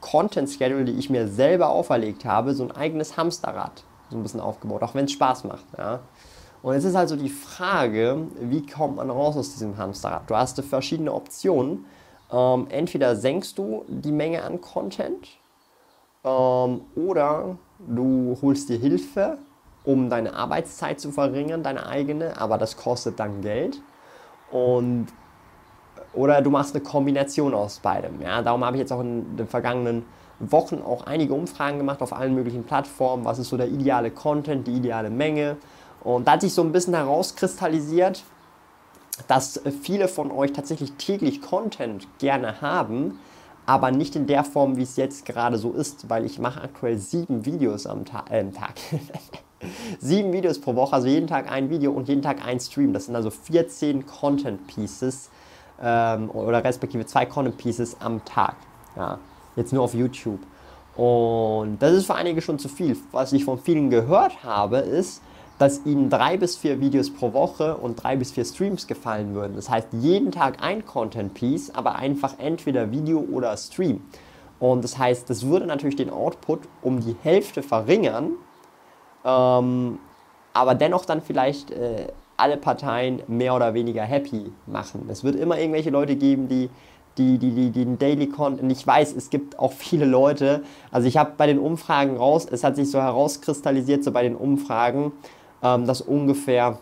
Content 0.00 0.48
Schedule, 0.48 0.86
die 0.86 0.98
ich 0.98 1.10
mir 1.10 1.28
selber 1.28 1.68
auferlegt 1.68 2.24
habe, 2.24 2.54
so 2.54 2.64
ein 2.64 2.72
eigenes 2.72 3.18
Hamsterrad 3.18 3.84
so 4.08 4.16
ein 4.16 4.22
bisschen 4.22 4.40
aufgebaut, 4.40 4.82
auch 4.82 4.94
wenn 4.94 5.04
es 5.04 5.12
Spaß 5.12 5.44
macht. 5.44 5.66
Ja. 5.76 6.00
Und 6.62 6.72
jetzt 6.72 6.84
ist 6.84 6.94
also 6.94 7.16
die 7.16 7.28
Frage, 7.28 8.28
wie 8.40 8.64
kommt 8.64 8.96
man 8.96 9.10
raus 9.10 9.36
aus 9.36 9.52
diesem 9.52 9.76
Hamsterrad? 9.76 10.22
Du 10.28 10.34
hast 10.34 10.58
verschiedene 10.62 11.12
Optionen. 11.12 11.84
Ähm, 12.32 12.68
entweder 12.70 13.14
senkst 13.14 13.58
du 13.58 13.84
die 13.88 14.12
Menge 14.12 14.42
an 14.42 14.62
Content 14.62 15.28
ähm, 16.24 16.80
oder 16.96 17.58
du 17.78 18.38
holst 18.40 18.70
dir 18.70 18.78
Hilfe, 18.78 19.36
um 19.84 20.08
deine 20.08 20.32
Arbeitszeit 20.32 20.98
zu 20.98 21.12
verringern, 21.12 21.62
deine 21.62 21.86
eigene, 21.86 22.40
aber 22.40 22.56
das 22.56 22.78
kostet 22.78 23.20
dann 23.20 23.42
Geld. 23.42 23.82
Und, 24.50 25.08
oder 26.12 26.42
du 26.42 26.50
machst 26.50 26.74
eine 26.74 26.82
Kombination 26.82 27.54
aus 27.54 27.78
beidem. 27.78 28.20
Ja? 28.20 28.42
Darum 28.42 28.64
habe 28.64 28.76
ich 28.76 28.80
jetzt 28.80 28.92
auch 28.92 29.00
in 29.00 29.36
den 29.36 29.46
vergangenen 29.46 30.04
Wochen 30.40 30.82
auch 30.82 31.06
einige 31.06 31.34
Umfragen 31.34 31.78
gemacht 31.78 32.02
auf 32.02 32.12
allen 32.12 32.34
möglichen 32.34 32.64
Plattformen. 32.64 33.24
Was 33.24 33.38
ist 33.38 33.50
so 33.50 33.56
der 33.56 33.68
ideale 33.68 34.10
Content, 34.10 34.66
die 34.66 34.72
ideale 34.72 35.10
Menge? 35.10 35.56
Und 36.02 36.26
da 36.26 36.32
hat 36.32 36.40
sich 36.40 36.54
so 36.54 36.62
ein 36.62 36.72
bisschen 36.72 36.94
herauskristallisiert, 36.94 38.24
dass 39.28 39.60
viele 39.82 40.08
von 40.08 40.30
euch 40.30 40.52
tatsächlich 40.52 40.92
täglich 40.92 41.42
Content 41.42 42.08
gerne 42.18 42.62
haben, 42.62 43.18
aber 43.66 43.90
nicht 43.90 44.16
in 44.16 44.26
der 44.26 44.44
Form, 44.44 44.76
wie 44.76 44.82
es 44.82 44.96
jetzt 44.96 45.26
gerade 45.26 45.58
so 45.58 45.72
ist, 45.72 46.08
weil 46.08 46.24
ich 46.24 46.38
mache 46.38 46.62
aktuell 46.62 46.96
sieben 46.96 47.44
Videos 47.44 47.86
am 47.86 48.06
Ta 48.06 48.24
äh, 48.30 48.44
Tag. 48.50 48.74
Sieben 50.00 50.32
Videos 50.32 50.60
pro 50.60 50.74
Woche, 50.74 50.94
also 50.94 51.08
jeden 51.08 51.26
Tag 51.26 51.50
ein 51.50 51.70
Video 51.70 51.92
und 51.92 52.08
jeden 52.08 52.22
Tag 52.22 52.46
ein 52.46 52.60
Stream. 52.60 52.92
Das 52.92 53.06
sind 53.06 53.16
also 53.16 53.30
14 53.30 54.06
Content 54.06 54.66
Pieces 54.66 55.30
ähm, 55.82 56.30
oder 56.30 56.64
respektive 56.64 57.06
zwei 57.06 57.26
Content 57.26 57.58
Pieces 57.58 57.96
am 58.00 58.24
Tag. 58.24 58.56
Ja, 58.96 59.18
jetzt 59.56 59.72
nur 59.72 59.82
auf 59.82 59.94
YouTube. 59.94 60.40
Und 60.96 61.78
das 61.80 61.92
ist 61.92 62.06
für 62.06 62.14
einige 62.14 62.42
schon 62.42 62.58
zu 62.58 62.68
viel. 62.68 62.96
Was 63.12 63.32
ich 63.32 63.44
von 63.44 63.58
vielen 63.58 63.90
gehört 63.90 64.42
habe, 64.44 64.78
ist, 64.78 65.22
dass 65.58 65.84
ihnen 65.84 66.08
drei 66.08 66.38
bis 66.38 66.56
vier 66.56 66.80
Videos 66.80 67.10
pro 67.10 67.34
Woche 67.34 67.76
und 67.76 68.02
drei 68.02 68.16
bis 68.16 68.32
vier 68.32 68.46
Streams 68.46 68.86
gefallen 68.86 69.34
würden. 69.34 69.56
Das 69.56 69.68
heißt, 69.68 69.88
jeden 69.92 70.32
Tag 70.32 70.62
ein 70.62 70.86
Content 70.86 71.34
Piece, 71.34 71.70
aber 71.74 71.96
einfach 71.96 72.34
entweder 72.38 72.90
Video 72.90 73.20
oder 73.20 73.54
Stream. 73.56 74.02
Und 74.58 74.84
das 74.84 74.96
heißt, 74.98 75.28
das 75.28 75.46
würde 75.46 75.66
natürlich 75.66 75.96
den 75.96 76.10
Output 76.10 76.60
um 76.82 77.00
die 77.00 77.14
Hälfte 77.22 77.62
verringern, 77.62 78.32
ähm, 79.24 79.98
aber 80.52 80.74
dennoch 80.74 81.04
dann 81.04 81.22
vielleicht 81.22 81.70
äh, 81.70 82.08
alle 82.36 82.56
Parteien 82.56 83.22
mehr 83.28 83.54
oder 83.54 83.74
weniger 83.74 84.02
happy 84.02 84.52
machen. 84.66 85.06
Es 85.08 85.24
wird 85.24 85.36
immer 85.36 85.58
irgendwelche 85.58 85.90
Leute 85.90 86.16
geben, 86.16 86.48
die 86.48 86.70
die, 87.18 87.38
die, 87.38 87.50
die, 87.50 87.70
den 87.70 87.98
Daily 87.98 88.28
Content. 88.28 88.70
Ich 88.72 88.86
weiß, 88.86 89.14
es 89.14 89.30
gibt 89.30 89.58
auch 89.58 89.72
viele 89.72 90.04
Leute. 90.04 90.62
Also 90.90 91.08
ich 91.08 91.16
habe 91.16 91.32
bei 91.36 91.46
den 91.46 91.58
Umfragen 91.58 92.16
raus, 92.16 92.46
es 92.50 92.64
hat 92.64 92.76
sich 92.76 92.90
so 92.90 93.00
herauskristallisiert, 93.00 94.04
so 94.04 94.12
bei 94.12 94.22
den 94.22 94.36
Umfragen, 94.36 95.12
ähm, 95.62 95.86
dass 95.86 96.00
ungefähr 96.00 96.78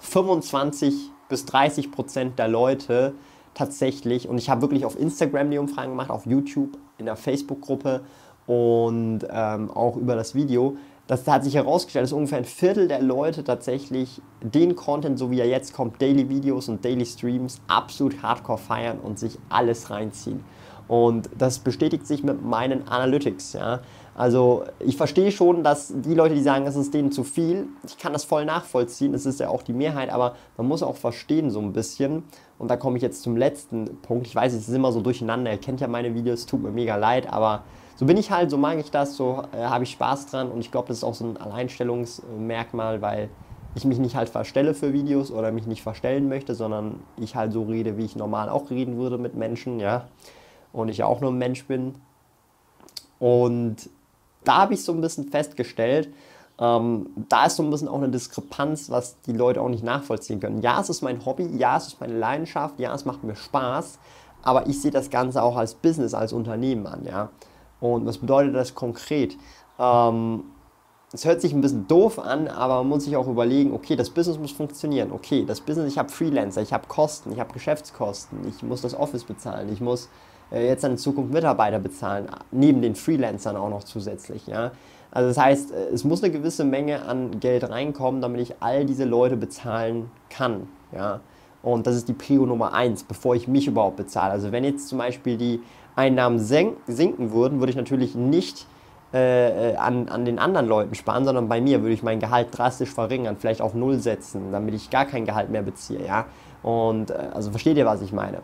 25 0.00 1.10
bis 1.28 1.44
30 1.46 1.92
Prozent 1.92 2.38
der 2.38 2.48
Leute 2.48 3.14
tatsächlich, 3.54 4.28
und 4.28 4.38
ich 4.38 4.50
habe 4.50 4.62
wirklich 4.62 4.84
auf 4.84 4.98
Instagram 4.98 5.50
die 5.50 5.58
Umfragen 5.58 5.90
gemacht, 5.90 6.10
auf 6.10 6.26
YouTube 6.26 6.76
in 6.98 7.06
der 7.06 7.16
Facebook-Gruppe 7.16 8.02
und 8.46 9.20
ähm, 9.30 9.70
auch 9.70 9.96
über 9.96 10.16
das 10.16 10.34
Video, 10.34 10.76
das 11.06 11.26
hat 11.26 11.44
sich 11.44 11.54
herausgestellt, 11.54 12.04
dass 12.04 12.12
ungefähr 12.12 12.38
ein 12.38 12.44
Viertel 12.44 12.88
der 12.88 13.02
Leute 13.02 13.44
tatsächlich 13.44 14.22
den 14.40 14.74
Content, 14.74 15.18
so 15.18 15.30
wie 15.30 15.40
er 15.40 15.46
jetzt 15.46 15.74
kommt, 15.74 16.00
Daily 16.00 16.28
Videos 16.28 16.68
und 16.68 16.84
Daily 16.84 17.04
Streams, 17.04 17.60
absolut 17.68 18.22
hardcore 18.22 18.58
feiern 18.58 18.98
und 19.00 19.18
sich 19.18 19.38
alles 19.50 19.90
reinziehen. 19.90 20.42
Und 20.88 21.30
das 21.36 21.58
bestätigt 21.58 22.06
sich 22.06 22.22
mit 22.22 22.44
meinen 22.44 22.88
Analytics. 22.88 23.54
Ja. 23.54 23.80
Also 24.14 24.64
ich 24.80 24.96
verstehe 24.96 25.32
schon, 25.32 25.64
dass 25.64 25.92
die 25.94 26.14
Leute, 26.14 26.34
die 26.34 26.42
sagen, 26.42 26.66
es 26.66 26.76
ist 26.76 26.94
denen 26.94 27.10
zu 27.10 27.24
viel, 27.24 27.66
ich 27.86 27.98
kann 27.98 28.12
das 28.12 28.24
voll 28.24 28.44
nachvollziehen, 28.44 29.14
es 29.14 29.26
ist 29.26 29.40
ja 29.40 29.48
auch 29.48 29.62
die 29.62 29.72
Mehrheit, 29.72 30.10
aber 30.10 30.36
man 30.56 30.68
muss 30.68 30.82
auch 30.82 30.96
verstehen 30.96 31.50
so 31.50 31.58
ein 31.60 31.72
bisschen. 31.72 32.22
Und 32.58 32.70
da 32.70 32.76
komme 32.76 32.96
ich 32.96 33.02
jetzt 33.02 33.22
zum 33.22 33.36
letzten 33.36 33.96
Punkt. 34.02 34.26
Ich 34.26 34.34
weiß, 34.34 34.52
es 34.52 34.68
ist 34.68 34.74
immer 34.74 34.92
so 34.92 35.00
durcheinander, 35.00 35.50
ihr 35.50 35.58
kennt 35.58 35.80
ja 35.80 35.88
meine 35.88 36.14
Videos, 36.14 36.46
tut 36.46 36.62
mir 36.62 36.70
mega 36.70 36.96
leid, 36.96 37.32
aber 37.32 37.64
so 37.96 38.06
bin 38.06 38.16
ich 38.16 38.30
halt, 38.30 38.50
so 38.50 38.58
mag 38.58 38.78
ich 38.78 38.90
das, 38.90 39.16
so 39.16 39.42
äh, 39.52 39.64
habe 39.64 39.84
ich 39.84 39.90
Spaß 39.92 40.26
dran 40.26 40.50
und 40.50 40.60
ich 40.60 40.70
glaube, 40.70 40.88
das 40.88 40.98
ist 40.98 41.04
auch 41.04 41.14
so 41.14 41.24
ein 41.24 41.36
Alleinstellungsmerkmal, 41.36 43.00
weil 43.02 43.28
ich 43.74 43.84
mich 43.84 43.98
nicht 43.98 44.14
halt 44.14 44.28
verstelle 44.28 44.74
für 44.74 44.92
Videos 44.92 45.30
oder 45.30 45.50
mich 45.52 45.66
nicht 45.66 45.82
verstellen 45.82 46.28
möchte, 46.28 46.54
sondern 46.54 47.00
ich 47.16 47.34
halt 47.34 47.52
so 47.52 47.64
rede, 47.64 47.96
wie 47.96 48.04
ich 48.04 48.16
normal 48.16 48.48
auch 48.48 48.70
reden 48.70 48.96
würde 48.98 49.18
mit 49.18 49.34
Menschen, 49.34 49.80
ja. 49.80 50.06
Und 50.72 50.88
ich 50.88 50.98
ja 50.98 51.06
auch 51.06 51.20
nur 51.20 51.30
ein 51.30 51.38
Mensch 51.38 51.64
bin. 51.66 51.94
Und 53.18 53.88
da 54.44 54.58
habe 54.58 54.74
ich 54.74 54.84
so 54.84 54.92
ein 54.92 55.00
bisschen 55.00 55.28
festgestellt, 55.28 56.12
ähm, 56.58 57.10
da 57.28 57.46
ist 57.46 57.56
so 57.56 57.62
ein 57.62 57.70
bisschen 57.70 57.88
auch 57.88 57.96
eine 57.96 58.10
Diskrepanz, 58.10 58.90
was 58.90 59.20
die 59.22 59.32
Leute 59.32 59.60
auch 59.60 59.68
nicht 59.68 59.82
nachvollziehen 59.82 60.38
können. 60.40 60.62
Ja, 60.62 60.80
es 60.80 60.88
ist 60.88 61.02
mein 61.02 61.24
Hobby, 61.24 61.46
ja, 61.56 61.76
es 61.76 61.88
ist 61.88 62.00
meine 62.00 62.16
Leidenschaft, 62.16 62.78
ja, 62.78 62.94
es 62.94 63.04
macht 63.04 63.24
mir 63.24 63.34
Spaß, 63.34 63.98
aber 64.42 64.66
ich 64.68 64.80
sehe 64.80 64.92
das 64.92 65.10
Ganze 65.10 65.42
auch 65.42 65.56
als 65.56 65.74
Business, 65.74 66.14
als 66.14 66.32
Unternehmen 66.32 66.86
an, 66.86 67.04
ja. 67.04 67.30
Und 67.80 68.06
was 68.06 68.18
bedeutet 68.18 68.54
das 68.54 68.74
konkret? 68.74 69.36
Ähm, 69.78 70.44
es 71.12 71.24
hört 71.24 71.40
sich 71.40 71.52
ein 71.52 71.60
bisschen 71.60 71.86
doof 71.86 72.18
an, 72.18 72.48
aber 72.48 72.78
man 72.78 72.88
muss 72.88 73.04
sich 73.04 73.16
auch 73.16 73.28
überlegen, 73.28 73.72
okay, 73.72 73.94
das 73.94 74.10
Business 74.10 74.36
muss 74.38 74.50
funktionieren. 74.50 75.12
Okay, 75.12 75.44
das 75.46 75.60
Business, 75.60 75.92
ich 75.92 75.98
habe 75.98 76.08
Freelancer, 76.08 76.60
ich 76.60 76.72
habe 76.72 76.88
Kosten, 76.88 77.30
ich 77.32 77.38
habe 77.38 77.52
Geschäftskosten, 77.52 78.40
ich 78.48 78.62
muss 78.64 78.82
das 78.82 78.98
Office 78.98 79.22
bezahlen, 79.22 79.72
ich 79.72 79.80
muss 79.80 80.08
äh, 80.50 80.66
jetzt 80.66 80.82
in 80.84 80.98
Zukunft 80.98 81.32
Mitarbeiter 81.32 81.78
bezahlen, 81.78 82.26
neben 82.50 82.82
den 82.82 82.96
Freelancern 82.96 83.56
auch 83.56 83.70
noch 83.70 83.84
zusätzlich. 83.84 84.48
Ja? 84.48 84.72
Also 85.12 85.28
das 85.28 85.38
heißt, 85.38 85.70
äh, 85.70 85.88
es 85.92 86.02
muss 86.02 86.22
eine 86.24 86.32
gewisse 86.32 86.64
Menge 86.64 87.02
an 87.02 87.38
Geld 87.38 87.68
reinkommen, 87.70 88.20
damit 88.20 88.40
ich 88.40 88.54
all 88.58 88.84
diese 88.84 89.04
Leute 89.04 89.36
bezahlen 89.36 90.10
kann. 90.30 90.68
Ja? 90.92 91.20
Und 91.62 91.86
das 91.86 91.94
ist 91.94 92.08
die 92.08 92.12
Prio 92.12 92.44
Nummer 92.44 92.74
eins, 92.74 93.04
bevor 93.04 93.36
ich 93.36 93.46
mich 93.46 93.68
überhaupt 93.68 93.96
bezahle. 93.96 94.32
Also 94.32 94.50
wenn 94.50 94.64
jetzt 94.64 94.88
zum 94.88 94.98
Beispiel 94.98 95.36
die 95.36 95.60
Einnahmen 95.96 96.38
sinken 96.38 97.32
würden, 97.32 97.60
würde 97.60 97.70
ich 97.70 97.76
natürlich 97.76 98.14
nicht 98.14 98.66
äh, 99.14 99.70
äh, 99.70 99.76
an, 99.76 100.08
an 100.08 100.24
den 100.24 100.40
anderen 100.40 100.66
Leuten 100.66 100.94
sparen, 100.96 101.24
sondern 101.24 101.48
bei 101.48 101.60
mir 101.60 101.82
würde 101.82 101.94
ich 101.94 102.02
mein 102.02 102.18
Gehalt 102.18 102.48
drastisch 102.50 102.90
verringern, 102.90 103.36
vielleicht 103.38 103.62
auf 103.62 103.72
Null 103.72 104.00
setzen, 104.00 104.50
damit 104.50 104.74
ich 104.74 104.90
gar 104.90 105.04
kein 105.04 105.24
Gehalt 105.24 105.50
mehr 105.50 105.62
beziehe. 105.62 106.04
Ja? 106.04 106.24
Und 106.64 107.10
äh, 107.10 107.28
also 107.32 107.50
versteht 107.50 107.76
ihr, 107.76 107.86
was 107.86 108.02
ich 108.02 108.12
meine? 108.12 108.38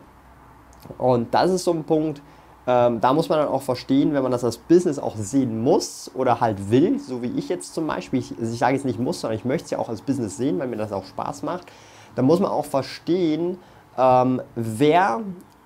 Und 0.97 1.33
das 1.33 1.51
ist 1.51 1.65
so 1.65 1.71
ein 1.71 1.83
Punkt, 1.83 2.21
ähm, 2.67 3.01
da 3.01 3.11
muss 3.11 3.27
man 3.27 3.39
dann 3.39 3.47
auch 3.49 3.63
verstehen, 3.63 4.13
wenn 4.13 4.23
man 4.23 4.31
das 4.31 4.43
als 4.43 4.57
Business 4.57 4.97
auch 4.97 5.17
sehen 5.17 5.61
muss 5.61 6.09
oder 6.13 6.39
halt 6.39 6.71
will, 6.71 6.99
so 6.99 7.21
wie 7.21 7.31
ich 7.37 7.49
jetzt 7.49 7.73
zum 7.73 7.87
Beispiel, 7.87 8.19
ich, 8.19 8.33
also 8.39 8.53
ich 8.53 8.59
sage 8.59 8.75
jetzt 8.75 8.85
nicht 8.85 8.99
muss, 8.99 9.19
sondern 9.19 9.37
ich 9.37 9.45
möchte 9.45 9.65
es 9.65 9.71
ja 9.71 9.77
auch 9.79 9.89
als 9.89 10.01
Business 10.01 10.37
sehen, 10.37 10.57
weil 10.59 10.67
mir 10.67 10.77
das 10.77 10.91
auch 10.91 11.03
Spaß 11.03 11.43
macht, 11.43 11.67
dann 12.15 12.23
muss 12.23 12.39
man 12.39 12.49
auch 12.51 12.65
verstehen, 12.65 13.57
ähm, 13.97 14.41
wer 14.55 15.21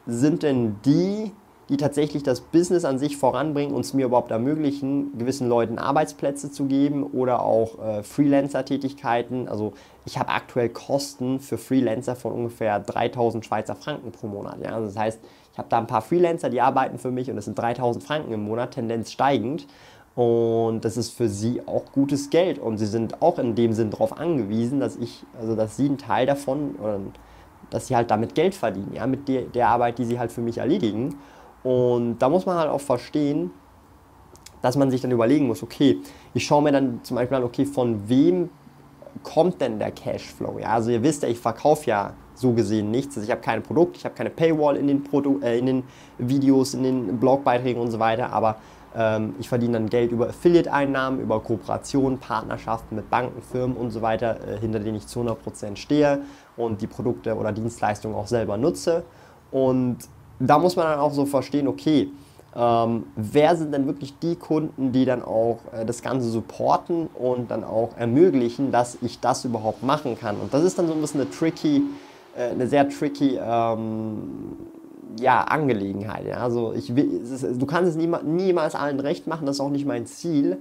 sind 0.07 0.41
denn 0.43 0.77
die, 0.85 1.31
die 1.69 1.77
tatsächlich 1.77 2.21
das 2.23 2.41
Business 2.41 2.85
an 2.85 2.99
sich 2.99 3.17
voranbringen 3.17 3.73
und 3.73 3.81
es 3.81 3.93
mir 3.93 4.05
überhaupt 4.05 4.31
ermöglichen, 4.31 5.17
gewissen 5.17 5.49
Leuten 5.49 5.79
Arbeitsplätze 5.79 6.51
zu 6.51 6.65
geben 6.65 7.03
oder 7.03 7.41
auch 7.41 7.79
äh, 7.83 8.03
Freelancer-Tätigkeiten. 8.03 9.47
Also 9.47 9.73
ich 10.05 10.19
habe 10.19 10.29
aktuell 10.29 10.69
Kosten 10.69 11.39
für 11.39 11.57
Freelancer 11.57 12.15
von 12.15 12.33
ungefähr 12.33 12.79
3000 12.79 13.43
Schweizer 13.43 13.75
Franken 13.75 14.11
pro 14.11 14.27
Monat. 14.27 14.57
Ja? 14.63 14.75
Also 14.75 14.87
das 14.87 14.97
heißt, 14.97 15.19
ich 15.53 15.57
habe 15.57 15.69
da 15.69 15.79
ein 15.79 15.87
paar 15.87 16.01
Freelancer, 16.01 16.49
die 16.49 16.61
arbeiten 16.61 16.99
für 16.99 17.11
mich 17.11 17.29
und 17.29 17.35
das 17.35 17.45
sind 17.45 17.57
3000 17.57 18.03
Franken 18.03 18.31
im 18.31 18.43
Monat, 18.43 18.71
Tendenz 18.71 19.11
steigend. 19.11 19.65
Und 20.15 20.85
das 20.85 20.95
ist 20.95 21.11
für 21.11 21.27
sie 21.27 21.61
auch 21.65 21.91
gutes 21.91 22.29
Geld 22.29 22.57
und 22.57 22.77
sie 22.77 22.85
sind 22.85 23.21
auch 23.21 23.37
in 23.37 23.55
dem 23.55 23.73
Sinn 23.73 23.89
darauf 23.89 24.17
angewiesen, 24.17 24.79
dass 24.79 24.95
ich, 24.95 25.23
also 25.37 25.55
dass 25.55 25.75
sie 25.75 25.85
einen 25.85 25.97
Teil 25.97 26.25
davon, 26.25 26.75
oder 26.81 26.99
dass 27.69 27.87
sie 27.87 27.95
halt 27.95 28.11
damit 28.11 28.35
Geld 28.35 28.55
verdienen, 28.55 28.93
ja, 28.93 29.07
mit 29.07 29.27
der, 29.27 29.41
der 29.41 29.67
Arbeit, 29.67 29.97
die 29.97 30.05
sie 30.05 30.17
halt 30.17 30.31
für 30.31 30.41
mich 30.41 30.59
erledigen. 30.59 31.15
Und 31.65 32.19
da 32.19 32.29
muss 32.29 32.45
man 32.45 32.57
halt 32.57 32.69
auch 32.69 32.79
verstehen, 32.79 33.49
dass 34.61 34.77
man 34.77 34.91
sich 34.91 35.01
dann 35.01 35.09
überlegen 35.09 35.47
muss, 35.47 35.63
okay, 35.63 35.99
ich 36.35 36.45
schaue 36.45 36.61
mir 36.61 36.71
dann 36.71 36.99
zum 37.01 37.15
Beispiel 37.15 37.37
an, 37.37 37.43
okay, 37.43 37.65
von 37.65 38.07
wem 38.07 38.51
kommt 39.23 39.59
denn 39.61 39.79
der 39.79 39.89
Cashflow? 39.89 40.59
Ja, 40.59 40.73
also 40.73 40.91
ihr 40.91 41.01
wisst 41.01 41.23
ja, 41.23 41.29
ich 41.29 41.39
verkaufe 41.39 41.89
ja 41.89 42.13
so 42.35 42.53
gesehen 42.53 42.91
nichts. 42.91 43.17
Also 43.17 43.25
ich 43.25 43.31
habe 43.31 43.41
kein 43.41 43.63
Produkt, 43.63 43.97
ich 43.97 44.05
habe 44.05 44.13
keine 44.13 44.29
Paywall 44.29 44.77
in 44.77 44.85
den, 44.85 45.03
Produ 45.03 45.39
äh, 45.41 45.57
in 45.57 45.65
den 45.65 45.83
Videos, 46.19 46.75
in 46.75 46.83
den 46.83 47.19
Blogbeiträgen 47.19 47.81
und 47.81 47.89
so 47.89 47.97
weiter, 47.97 48.31
aber 48.31 48.57
ähm, 48.95 49.33
ich 49.39 49.49
verdiene 49.49 49.73
dann 49.73 49.89
Geld 49.89 50.11
über 50.11 50.29
Affiliate-Einnahmen, 50.29 51.19
über 51.19 51.39
Kooperationen, 51.39 52.19
Partnerschaften 52.19 52.95
mit 52.95 53.09
Banken, 53.09 53.41
Firmen 53.41 53.75
und 53.75 53.89
so 53.89 54.03
weiter, 54.03 54.37
äh, 54.47 54.59
hinter 54.59 54.79
denen 54.81 54.97
ich 54.97 55.07
zu 55.07 55.19
100% 55.19 55.77
stehe 55.77 56.21
und 56.57 56.79
die 56.79 56.87
Produkte 56.87 57.35
oder 57.35 57.51
Dienstleistungen 57.51 58.15
auch 58.15 58.27
selber 58.27 58.55
nutze. 58.55 59.03
Und 59.49 59.97
da 60.39 60.59
muss 60.59 60.75
man 60.75 60.87
dann 60.87 60.99
auch 60.99 61.13
so 61.13 61.25
verstehen, 61.25 61.67
okay, 61.67 62.09
ähm, 62.55 63.03
wer 63.15 63.55
sind 63.57 63.73
denn 63.73 63.85
wirklich 63.85 64.17
die 64.19 64.35
Kunden, 64.35 64.93
die 64.93 65.03
dann 65.03 65.21
auch 65.21 65.59
äh, 65.73 65.85
das 65.85 66.01
Ganze 66.01 66.29
supporten 66.29 67.07
und 67.07 67.51
dann 67.51 67.63
auch 67.65 67.97
ermöglichen, 67.97 68.71
dass 68.71 68.97
ich 69.01 69.19
das 69.19 69.43
überhaupt 69.43 69.83
machen 69.83 70.17
kann. 70.17 70.37
Und 70.37 70.53
das 70.53 70.63
ist 70.63 70.79
dann 70.79 70.87
so 70.87 70.93
ein 70.93 71.01
bisschen 71.01 71.21
eine 71.21 71.29
tricky, 71.29 71.83
äh, 72.37 72.51
eine 72.51 72.67
sehr 72.67 72.87
tricky 72.87 73.37
ähm, 73.41 74.55
ja, 75.19 75.41
Angelegenheit. 75.41 76.27
Ja? 76.27 76.37
Also 76.37 76.71
ich 76.73 76.95
will, 76.95 77.21
ist, 77.21 77.43
du 77.43 77.65
kannst 77.65 77.89
es 77.89 77.97
nie, 77.97 78.07
niemals 78.23 78.73
allen 78.73 79.01
recht 79.01 79.27
machen, 79.27 79.45
das 79.45 79.57
ist 79.57 79.61
auch 79.61 79.69
nicht 79.69 79.85
mein 79.85 80.05
Ziel. 80.05 80.59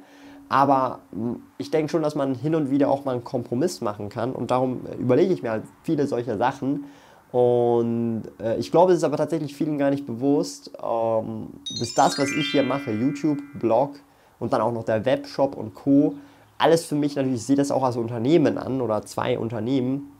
Aber 0.48 0.98
hm, 1.12 1.42
ich 1.58 1.70
denke 1.70 1.90
schon, 1.90 2.02
dass 2.02 2.16
man 2.16 2.34
hin 2.34 2.56
und 2.56 2.70
wieder 2.70 2.90
auch 2.90 3.04
mal 3.04 3.12
einen 3.12 3.24
Kompromiss 3.24 3.80
machen 3.80 4.08
kann. 4.08 4.32
Und 4.32 4.50
darum 4.50 4.80
äh, 4.86 5.00
überlege 5.00 5.32
ich 5.32 5.44
mir 5.44 5.52
halt 5.52 5.64
viele 5.84 6.08
solcher 6.08 6.38
Sachen 6.38 6.86
und 7.34 8.22
äh, 8.38 8.58
ich 8.58 8.70
glaube, 8.70 8.92
es 8.92 8.98
ist 8.98 9.04
aber 9.04 9.16
tatsächlich 9.16 9.56
vielen 9.56 9.76
gar 9.76 9.90
nicht 9.90 10.06
bewusst, 10.06 10.70
ähm, 10.80 11.48
dass 11.80 11.92
das, 11.92 12.16
was 12.16 12.30
ich 12.30 12.52
hier 12.52 12.62
mache, 12.62 12.92
YouTube, 12.92 13.40
Blog 13.58 13.96
und 14.38 14.52
dann 14.52 14.60
auch 14.60 14.70
noch 14.70 14.84
der 14.84 15.04
Webshop 15.04 15.56
und 15.56 15.74
Co., 15.74 16.14
alles 16.58 16.84
für 16.84 16.94
mich 16.94 17.16
natürlich, 17.16 17.40
ich 17.40 17.46
sehe 17.46 17.56
das 17.56 17.72
auch 17.72 17.82
als 17.82 17.96
Unternehmen 17.96 18.56
an 18.56 18.80
oder 18.80 19.02
zwei 19.02 19.36
Unternehmen. 19.36 20.12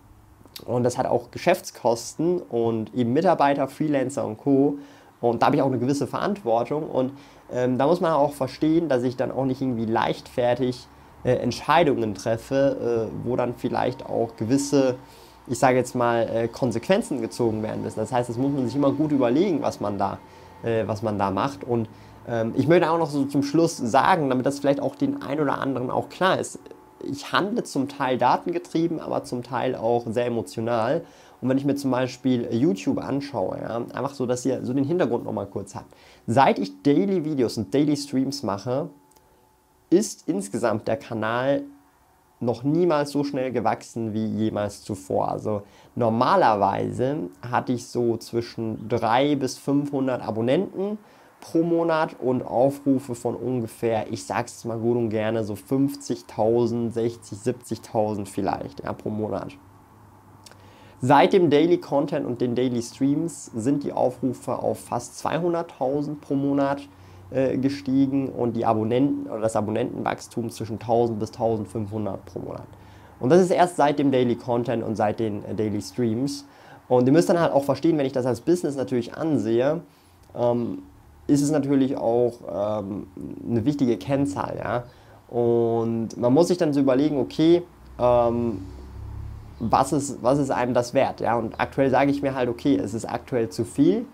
Und 0.64 0.82
das 0.82 0.98
hat 0.98 1.06
auch 1.06 1.30
Geschäftskosten 1.30 2.42
und 2.42 2.92
eben 2.94 3.12
Mitarbeiter, 3.12 3.68
Freelancer 3.68 4.26
und 4.26 4.38
Co. 4.38 4.78
Und 5.20 5.40
da 5.40 5.46
habe 5.46 5.54
ich 5.54 5.62
auch 5.62 5.68
eine 5.68 5.78
gewisse 5.78 6.08
Verantwortung. 6.08 6.90
Und 6.90 7.12
ähm, 7.52 7.78
da 7.78 7.86
muss 7.86 8.00
man 8.00 8.12
auch 8.14 8.32
verstehen, 8.32 8.88
dass 8.88 9.04
ich 9.04 9.16
dann 9.16 9.30
auch 9.30 9.44
nicht 9.44 9.62
irgendwie 9.62 9.86
leichtfertig 9.86 10.88
äh, 11.22 11.34
Entscheidungen 11.34 12.16
treffe, 12.16 13.08
äh, 13.08 13.24
wo 13.24 13.36
dann 13.36 13.54
vielleicht 13.54 14.04
auch 14.04 14.34
gewisse 14.34 14.96
ich 15.46 15.58
sage 15.58 15.76
jetzt 15.76 15.94
mal, 15.94 16.28
äh, 16.28 16.48
Konsequenzen 16.48 17.20
gezogen 17.20 17.62
werden 17.62 17.82
müssen. 17.82 17.98
Das 17.98 18.12
heißt, 18.12 18.28
das 18.28 18.36
muss 18.36 18.52
man 18.52 18.66
sich 18.66 18.76
immer 18.76 18.92
gut 18.92 19.12
überlegen, 19.12 19.62
was 19.62 19.80
man 19.80 19.98
da, 19.98 20.18
äh, 20.62 20.86
was 20.86 21.02
man 21.02 21.18
da 21.18 21.30
macht. 21.30 21.64
Und 21.64 21.88
ähm, 22.26 22.54
ich 22.56 22.66
möchte 22.66 22.90
auch 22.90 22.98
noch 22.98 23.10
so 23.10 23.24
zum 23.24 23.42
Schluss 23.42 23.76
sagen, 23.76 24.28
damit 24.30 24.46
das 24.46 24.58
vielleicht 24.58 24.80
auch 24.80 24.94
den 24.94 25.22
einen 25.22 25.40
oder 25.40 25.58
anderen 25.58 25.90
auch 25.90 26.08
klar 26.08 26.38
ist. 26.38 26.58
Ich 27.02 27.32
handle 27.32 27.64
zum 27.64 27.88
Teil 27.88 28.16
datengetrieben, 28.16 29.00
aber 29.00 29.24
zum 29.24 29.42
Teil 29.42 29.74
auch 29.74 30.04
sehr 30.08 30.26
emotional. 30.26 31.02
Und 31.42 31.50
wenn 31.50 31.58
ich 31.58 31.66
mir 31.66 31.74
zum 31.74 31.90
Beispiel 31.90 32.48
YouTube 32.50 32.98
anschaue, 32.98 33.58
ja, 33.60 33.76
einfach 33.92 34.14
so, 34.14 34.24
dass 34.24 34.46
ihr 34.46 34.64
so 34.64 34.72
den 34.72 34.84
Hintergrund 34.84 35.24
nochmal 35.24 35.46
kurz 35.46 35.74
habt. 35.74 35.92
Seit 36.26 36.58
ich 36.58 36.82
Daily 36.82 37.26
Videos 37.26 37.58
und 37.58 37.74
Daily 37.74 37.98
Streams 37.98 38.42
mache, 38.42 38.88
ist 39.90 40.26
insgesamt 40.26 40.88
der 40.88 40.96
Kanal 40.96 41.64
noch 42.44 42.62
niemals 42.62 43.10
so 43.10 43.24
schnell 43.24 43.52
gewachsen 43.52 44.12
wie 44.12 44.26
jemals 44.26 44.82
zuvor. 44.82 45.28
Also 45.28 45.62
normalerweise 45.94 47.30
hatte 47.42 47.72
ich 47.72 47.86
so 47.86 48.16
zwischen 48.16 48.88
300 48.88 49.38
bis 49.38 49.58
500 49.58 50.22
Abonnenten 50.22 50.98
pro 51.40 51.62
Monat 51.62 52.16
und 52.20 52.42
Aufrufe 52.42 53.14
von 53.14 53.34
ungefähr, 53.34 54.10
ich 54.10 54.24
sag's 54.24 54.64
mal 54.64 54.78
gut 54.78 54.96
und 54.96 55.10
gerne, 55.10 55.44
so 55.44 55.54
50.000, 55.54 56.90
60, 56.90 57.38
70.000 57.38 58.26
vielleicht 58.26 58.82
ja, 58.82 58.92
pro 58.92 59.10
Monat. 59.10 59.56
Seit 61.00 61.34
dem 61.34 61.50
Daily 61.50 61.76
Content 61.76 62.24
und 62.24 62.40
den 62.40 62.54
Daily 62.54 62.80
Streams 62.80 63.50
sind 63.54 63.84
die 63.84 63.92
Aufrufe 63.92 64.58
auf 64.58 64.80
fast 64.80 65.22
200.000 65.26 66.18
pro 66.18 66.34
Monat 66.34 66.88
äh, 67.34 67.58
gestiegen 67.58 68.28
und 68.28 68.54
die 68.54 68.64
Abonnenten 68.64 69.28
oder 69.28 69.40
das 69.40 69.56
Abonnentenwachstum 69.56 70.50
zwischen 70.50 70.74
1000 70.74 71.18
bis 71.18 71.30
1500 71.30 72.24
pro 72.24 72.38
Monat. 72.38 72.66
Und 73.18 73.30
das 73.30 73.40
ist 73.40 73.50
erst 73.50 73.76
seit 73.76 73.98
dem 73.98 74.12
Daily 74.12 74.36
Content 74.36 74.84
und 74.84 74.96
seit 74.96 75.18
den 75.18 75.44
äh, 75.44 75.54
Daily 75.54 75.82
Streams. 75.82 76.46
Und 76.88 77.06
ihr 77.06 77.12
müsst 77.12 77.28
dann 77.28 77.40
halt 77.40 77.52
auch 77.52 77.64
verstehen, 77.64 77.98
wenn 77.98 78.06
ich 78.06 78.12
das 78.12 78.26
als 78.26 78.40
Business 78.40 78.76
natürlich 78.76 79.14
ansehe, 79.14 79.80
ähm, 80.36 80.82
ist 81.26 81.42
es 81.42 81.50
natürlich 81.50 81.96
auch 81.96 82.34
ähm, 82.86 83.06
eine 83.48 83.64
wichtige 83.64 83.96
Kennzahl. 83.96 84.56
Ja? 84.56 84.84
Und 85.28 86.16
man 86.16 86.32
muss 86.32 86.48
sich 86.48 86.58
dann 86.58 86.72
so 86.72 86.80
überlegen, 86.80 87.18
okay, 87.18 87.62
ähm, 87.98 88.66
was, 89.58 89.92
ist, 89.92 90.22
was 90.22 90.38
ist 90.38 90.50
einem 90.50 90.74
das 90.74 90.94
wert? 90.94 91.20
Ja? 91.20 91.36
Und 91.36 91.58
aktuell 91.58 91.90
sage 91.90 92.10
ich 92.10 92.22
mir 92.22 92.34
halt, 92.34 92.48
okay, 92.48 92.76
es 92.76 92.94
ist 92.94 93.06
aktuell 93.06 93.48
zu 93.48 93.64
viel. 93.64 94.04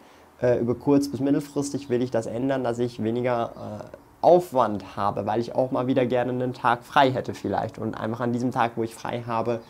Äh, 0.42 0.58
über 0.58 0.74
kurz- 0.74 1.10
bis 1.10 1.20
mittelfristig 1.20 1.90
will 1.90 2.02
ich 2.02 2.10
das 2.10 2.26
ändern, 2.26 2.64
dass 2.64 2.78
ich 2.78 3.02
weniger 3.02 3.52
äh, 3.56 3.96
Aufwand 4.22 4.96
habe, 4.96 5.26
weil 5.26 5.40
ich 5.40 5.54
auch 5.54 5.70
mal 5.70 5.86
wieder 5.86 6.06
gerne 6.06 6.32
einen 6.32 6.54
Tag 6.54 6.84
frei 6.84 7.10
hätte 7.10 7.34
vielleicht 7.34 7.78
und 7.78 7.94
einfach 7.94 8.20
an 8.20 8.32
diesem 8.32 8.50
Tag, 8.50 8.72
wo 8.76 8.82
ich 8.82 8.94
frei 8.94 9.24
habe, 9.26 9.60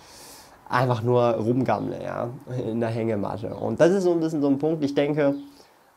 einfach 0.69 1.03
nur 1.03 1.23
rumgammle, 1.23 2.03
ja, 2.03 2.29
in 2.69 2.81
der 2.81 2.91
Hängematte. 2.91 3.55
Und 3.55 3.81
das 3.81 3.91
ist 3.91 4.05
so 4.05 4.13
ein 4.13 4.21
bisschen 4.21 4.41
so 4.41 4.49
ein 4.49 4.59
Punkt, 4.59 4.85
ich 4.85 4.95
denke, 4.95 5.35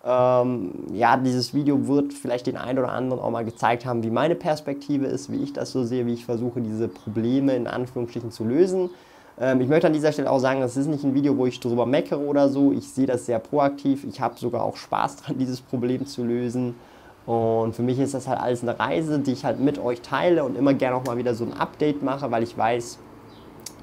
ähm, 0.04 0.72
ja, 0.92 1.18
dieses 1.18 1.54
Video 1.54 1.88
wird 1.88 2.14
vielleicht 2.14 2.48
den 2.48 2.58
einen 2.58 2.80
oder 2.80 2.92
anderen 2.92 3.22
auch 3.22 3.30
mal 3.30 3.46
gezeigt 3.46 3.86
haben, 3.86 4.04
wie 4.04 4.10
meine 4.10 4.36
Perspektive 4.36 5.06
ist, 5.06 5.32
wie 5.32 5.44
ich 5.44 5.54
das 5.54 5.72
so 5.72 5.84
sehe, 5.84 6.06
wie 6.06 6.14
ich 6.14 6.26
versuche, 6.26 6.62
diese 6.62 6.88
Probleme 6.88 7.56
in 7.56 7.68
Anführungsstrichen 7.68 8.32
zu 8.32 8.44
lösen. 8.44 8.90
Ähm, 9.40 9.62
ich 9.62 9.68
möchte 9.68 9.88
an 9.88 9.94
dieser 9.94 10.12
Stelle 10.12 10.30
auch 10.30 10.40
sagen, 10.40 10.62
das 10.62 10.78
ist 10.78 10.88
nicht 10.88 11.04
ein 11.04 11.14
Video, 11.14 11.38
wo 11.38 11.46
ich 11.46 11.60
darüber 11.60 11.86
meckere 11.86 12.20
oder 12.20 12.50
so. 12.50 12.72
Ich 12.72 12.90
sehe 12.90 13.06
das 13.06 13.26
sehr 13.26 13.40
proaktiv. 13.40 14.04
Ich 14.04 14.22
habe 14.22 14.38
sogar 14.38 14.64
auch 14.64 14.78
Spaß 14.78 15.18
daran, 15.18 15.38
dieses 15.40 15.62
Problem 15.62 16.06
zu 16.06 16.24
lösen. 16.24 16.76
Und 17.26 17.74
für 17.74 17.84
mich 17.84 18.00
ist 18.00 18.14
das 18.14 18.28
halt 18.28 18.40
alles 18.40 18.64
eine 18.64 18.78
Reise, 18.78 19.20
die 19.20 19.32
ich 19.32 19.46
halt 19.46 19.60
mit 19.60 19.80
euch 19.80 20.02
teile 20.02 20.44
und 20.44 20.58
immer 20.58 20.74
gerne 20.74 20.98
auch 20.98 21.06
mal 21.06 21.18
wieder 21.18 21.36
so 21.36 21.46
ein 21.46 21.54
Update 21.54 22.04
mache, 22.04 22.30
weil 22.32 22.44
ich 22.44 22.58
weiß, 22.58 23.00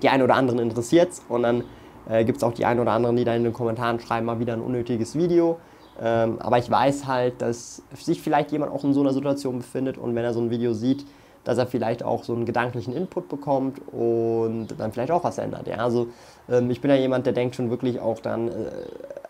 die 0.03 0.09
einen 0.11 0.23
oder 0.23 0.35
anderen 0.35 0.59
interessiert 0.59 1.13
es. 1.13 1.23
Und 1.29 1.43
dann 1.45 1.65
äh, 2.09 2.25
gibt 2.25 2.39
es 2.39 2.45
auch 2.45 2.53
die 2.53 2.67
einen 2.67 2.81
oder 2.81 2.93
anderen, 2.93 3.17
die 3.17 3.25
dann 3.25 3.37
in 3.37 3.45
den 3.45 3.53
Kommentaren 3.53 3.99
schreiben, 3.99 4.27
mal 4.27 4.41
wieder 4.41 4.53
ein 4.53 4.61
unnötiges 4.61 5.17
Video. 5.17 5.59
Ähm, 6.03 6.39
aber 6.39 6.59
ich 6.59 6.71
weiß 6.71 7.07
halt, 7.07 7.43
dass 7.43 7.83
sich 7.95 8.21
vielleicht 8.23 8.53
jemand 8.53 8.73
auch 8.73 8.85
in 8.85 8.95
so 8.95 9.01
einer 9.01 9.13
Situation 9.13 9.59
befindet 9.59 9.99
und 9.99 10.15
wenn 10.15 10.25
er 10.25 10.33
so 10.33 10.41
ein 10.41 10.51
Video 10.51 10.73
sieht, 10.73 11.05
dass 11.45 11.59
er 11.59 11.67
vielleicht 11.67 12.03
auch 12.03 12.25
so 12.25 12.35
einen 12.35 12.45
gedanklichen 12.45 12.95
Input 12.95 13.29
bekommt 13.29 13.81
und 13.93 14.69
dann 14.79 14.93
vielleicht 14.93 15.11
auch 15.11 15.25
was 15.25 15.39
ändert. 15.39 15.67
Ja? 15.67 15.79
Also 15.79 16.09
ähm, 16.49 16.71
ich 16.71 16.81
bin 16.81 16.91
ja 16.91 16.97
jemand, 16.97 17.27
der 17.27 17.33
denkt 17.33 17.57
schon 17.57 17.71
wirklich 17.71 18.01
auch 18.01 18.21
dann 18.21 18.49
äh, 18.49 18.53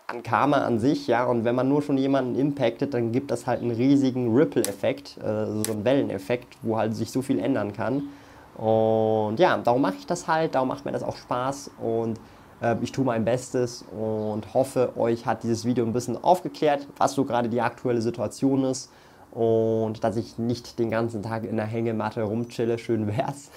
an 0.07 0.23
Karma 0.23 0.57
an 0.57 0.79
sich, 0.79 1.07
ja, 1.07 1.23
und 1.23 1.45
wenn 1.45 1.55
man 1.55 1.69
nur 1.69 1.81
schon 1.81 1.97
jemanden 1.97 2.35
impactet, 2.35 2.93
dann 2.93 3.13
gibt 3.13 3.31
das 3.31 3.47
halt 3.47 3.61
einen 3.61 3.71
riesigen 3.71 4.35
Ripple-Effekt, 4.35 5.17
äh, 5.17 5.45
so 5.63 5.71
einen 5.71 5.85
Welleneffekt, 5.85 6.57
wo 6.63 6.77
halt 6.77 6.95
sich 6.95 7.11
so 7.11 7.21
viel 7.21 7.39
ändern 7.39 7.71
kann. 7.71 8.09
Und 8.57 9.39
ja, 9.39 9.57
darum 9.57 9.81
mache 9.81 9.95
ich 9.99 10.05
das 10.05 10.27
halt, 10.27 10.55
darum 10.55 10.67
macht 10.67 10.83
mir 10.83 10.91
das 10.91 11.03
auch 11.03 11.15
Spaß 11.15 11.71
und 11.81 12.19
äh, 12.61 12.75
ich 12.81 12.91
tue 12.91 13.05
mein 13.05 13.23
Bestes 13.23 13.85
und 13.89 14.53
hoffe, 14.53 14.91
euch 14.97 15.25
hat 15.25 15.43
dieses 15.43 15.63
Video 15.63 15.85
ein 15.85 15.93
bisschen 15.93 16.21
aufgeklärt, 16.21 16.87
was 16.97 17.13
so 17.13 17.23
gerade 17.23 17.47
die 17.47 17.61
aktuelle 17.61 18.01
Situation 18.01 18.65
ist 18.65 18.91
und 19.31 20.03
dass 20.03 20.17
ich 20.17 20.37
nicht 20.37 20.79
den 20.79 20.89
ganzen 20.89 21.23
Tag 21.23 21.45
in 21.45 21.57
der 21.57 21.65
Hängematte 21.65 22.23
rumchille, 22.23 22.77
schön 22.77 23.07
wär's. 23.07 23.49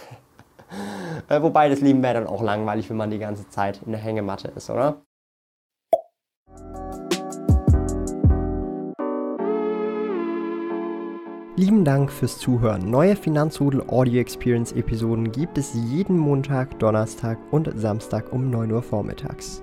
äh, 1.28 1.42
wobei 1.42 1.68
das 1.68 1.80
Leben 1.80 2.02
wäre 2.02 2.14
dann 2.14 2.26
auch 2.26 2.42
langweilig, 2.42 2.88
wenn 2.90 2.96
man 2.96 3.10
die 3.10 3.18
ganze 3.18 3.48
Zeit 3.48 3.80
in 3.84 3.92
der 3.92 4.00
Hängematte 4.00 4.48
ist, 4.48 4.70
oder? 4.70 5.02
Lieben 11.56 11.84
Dank 11.84 12.10
fürs 12.10 12.38
Zuhören. 12.38 12.90
Neue 12.90 13.14
Finanzrudel 13.14 13.84
Audio 13.88 14.20
Experience 14.20 14.72
Episoden 14.72 15.30
gibt 15.30 15.56
es 15.56 15.72
jeden 15.72 16.18
Montag, 16.18 16.80
Donnerstag 16.80 17.38
und 17.52 17.70
Samstag 17.76 18.32
um 18.32 18.50
9 18.50 18.72
Uhr 18.72 18.82
vormittags. 18.82 19.62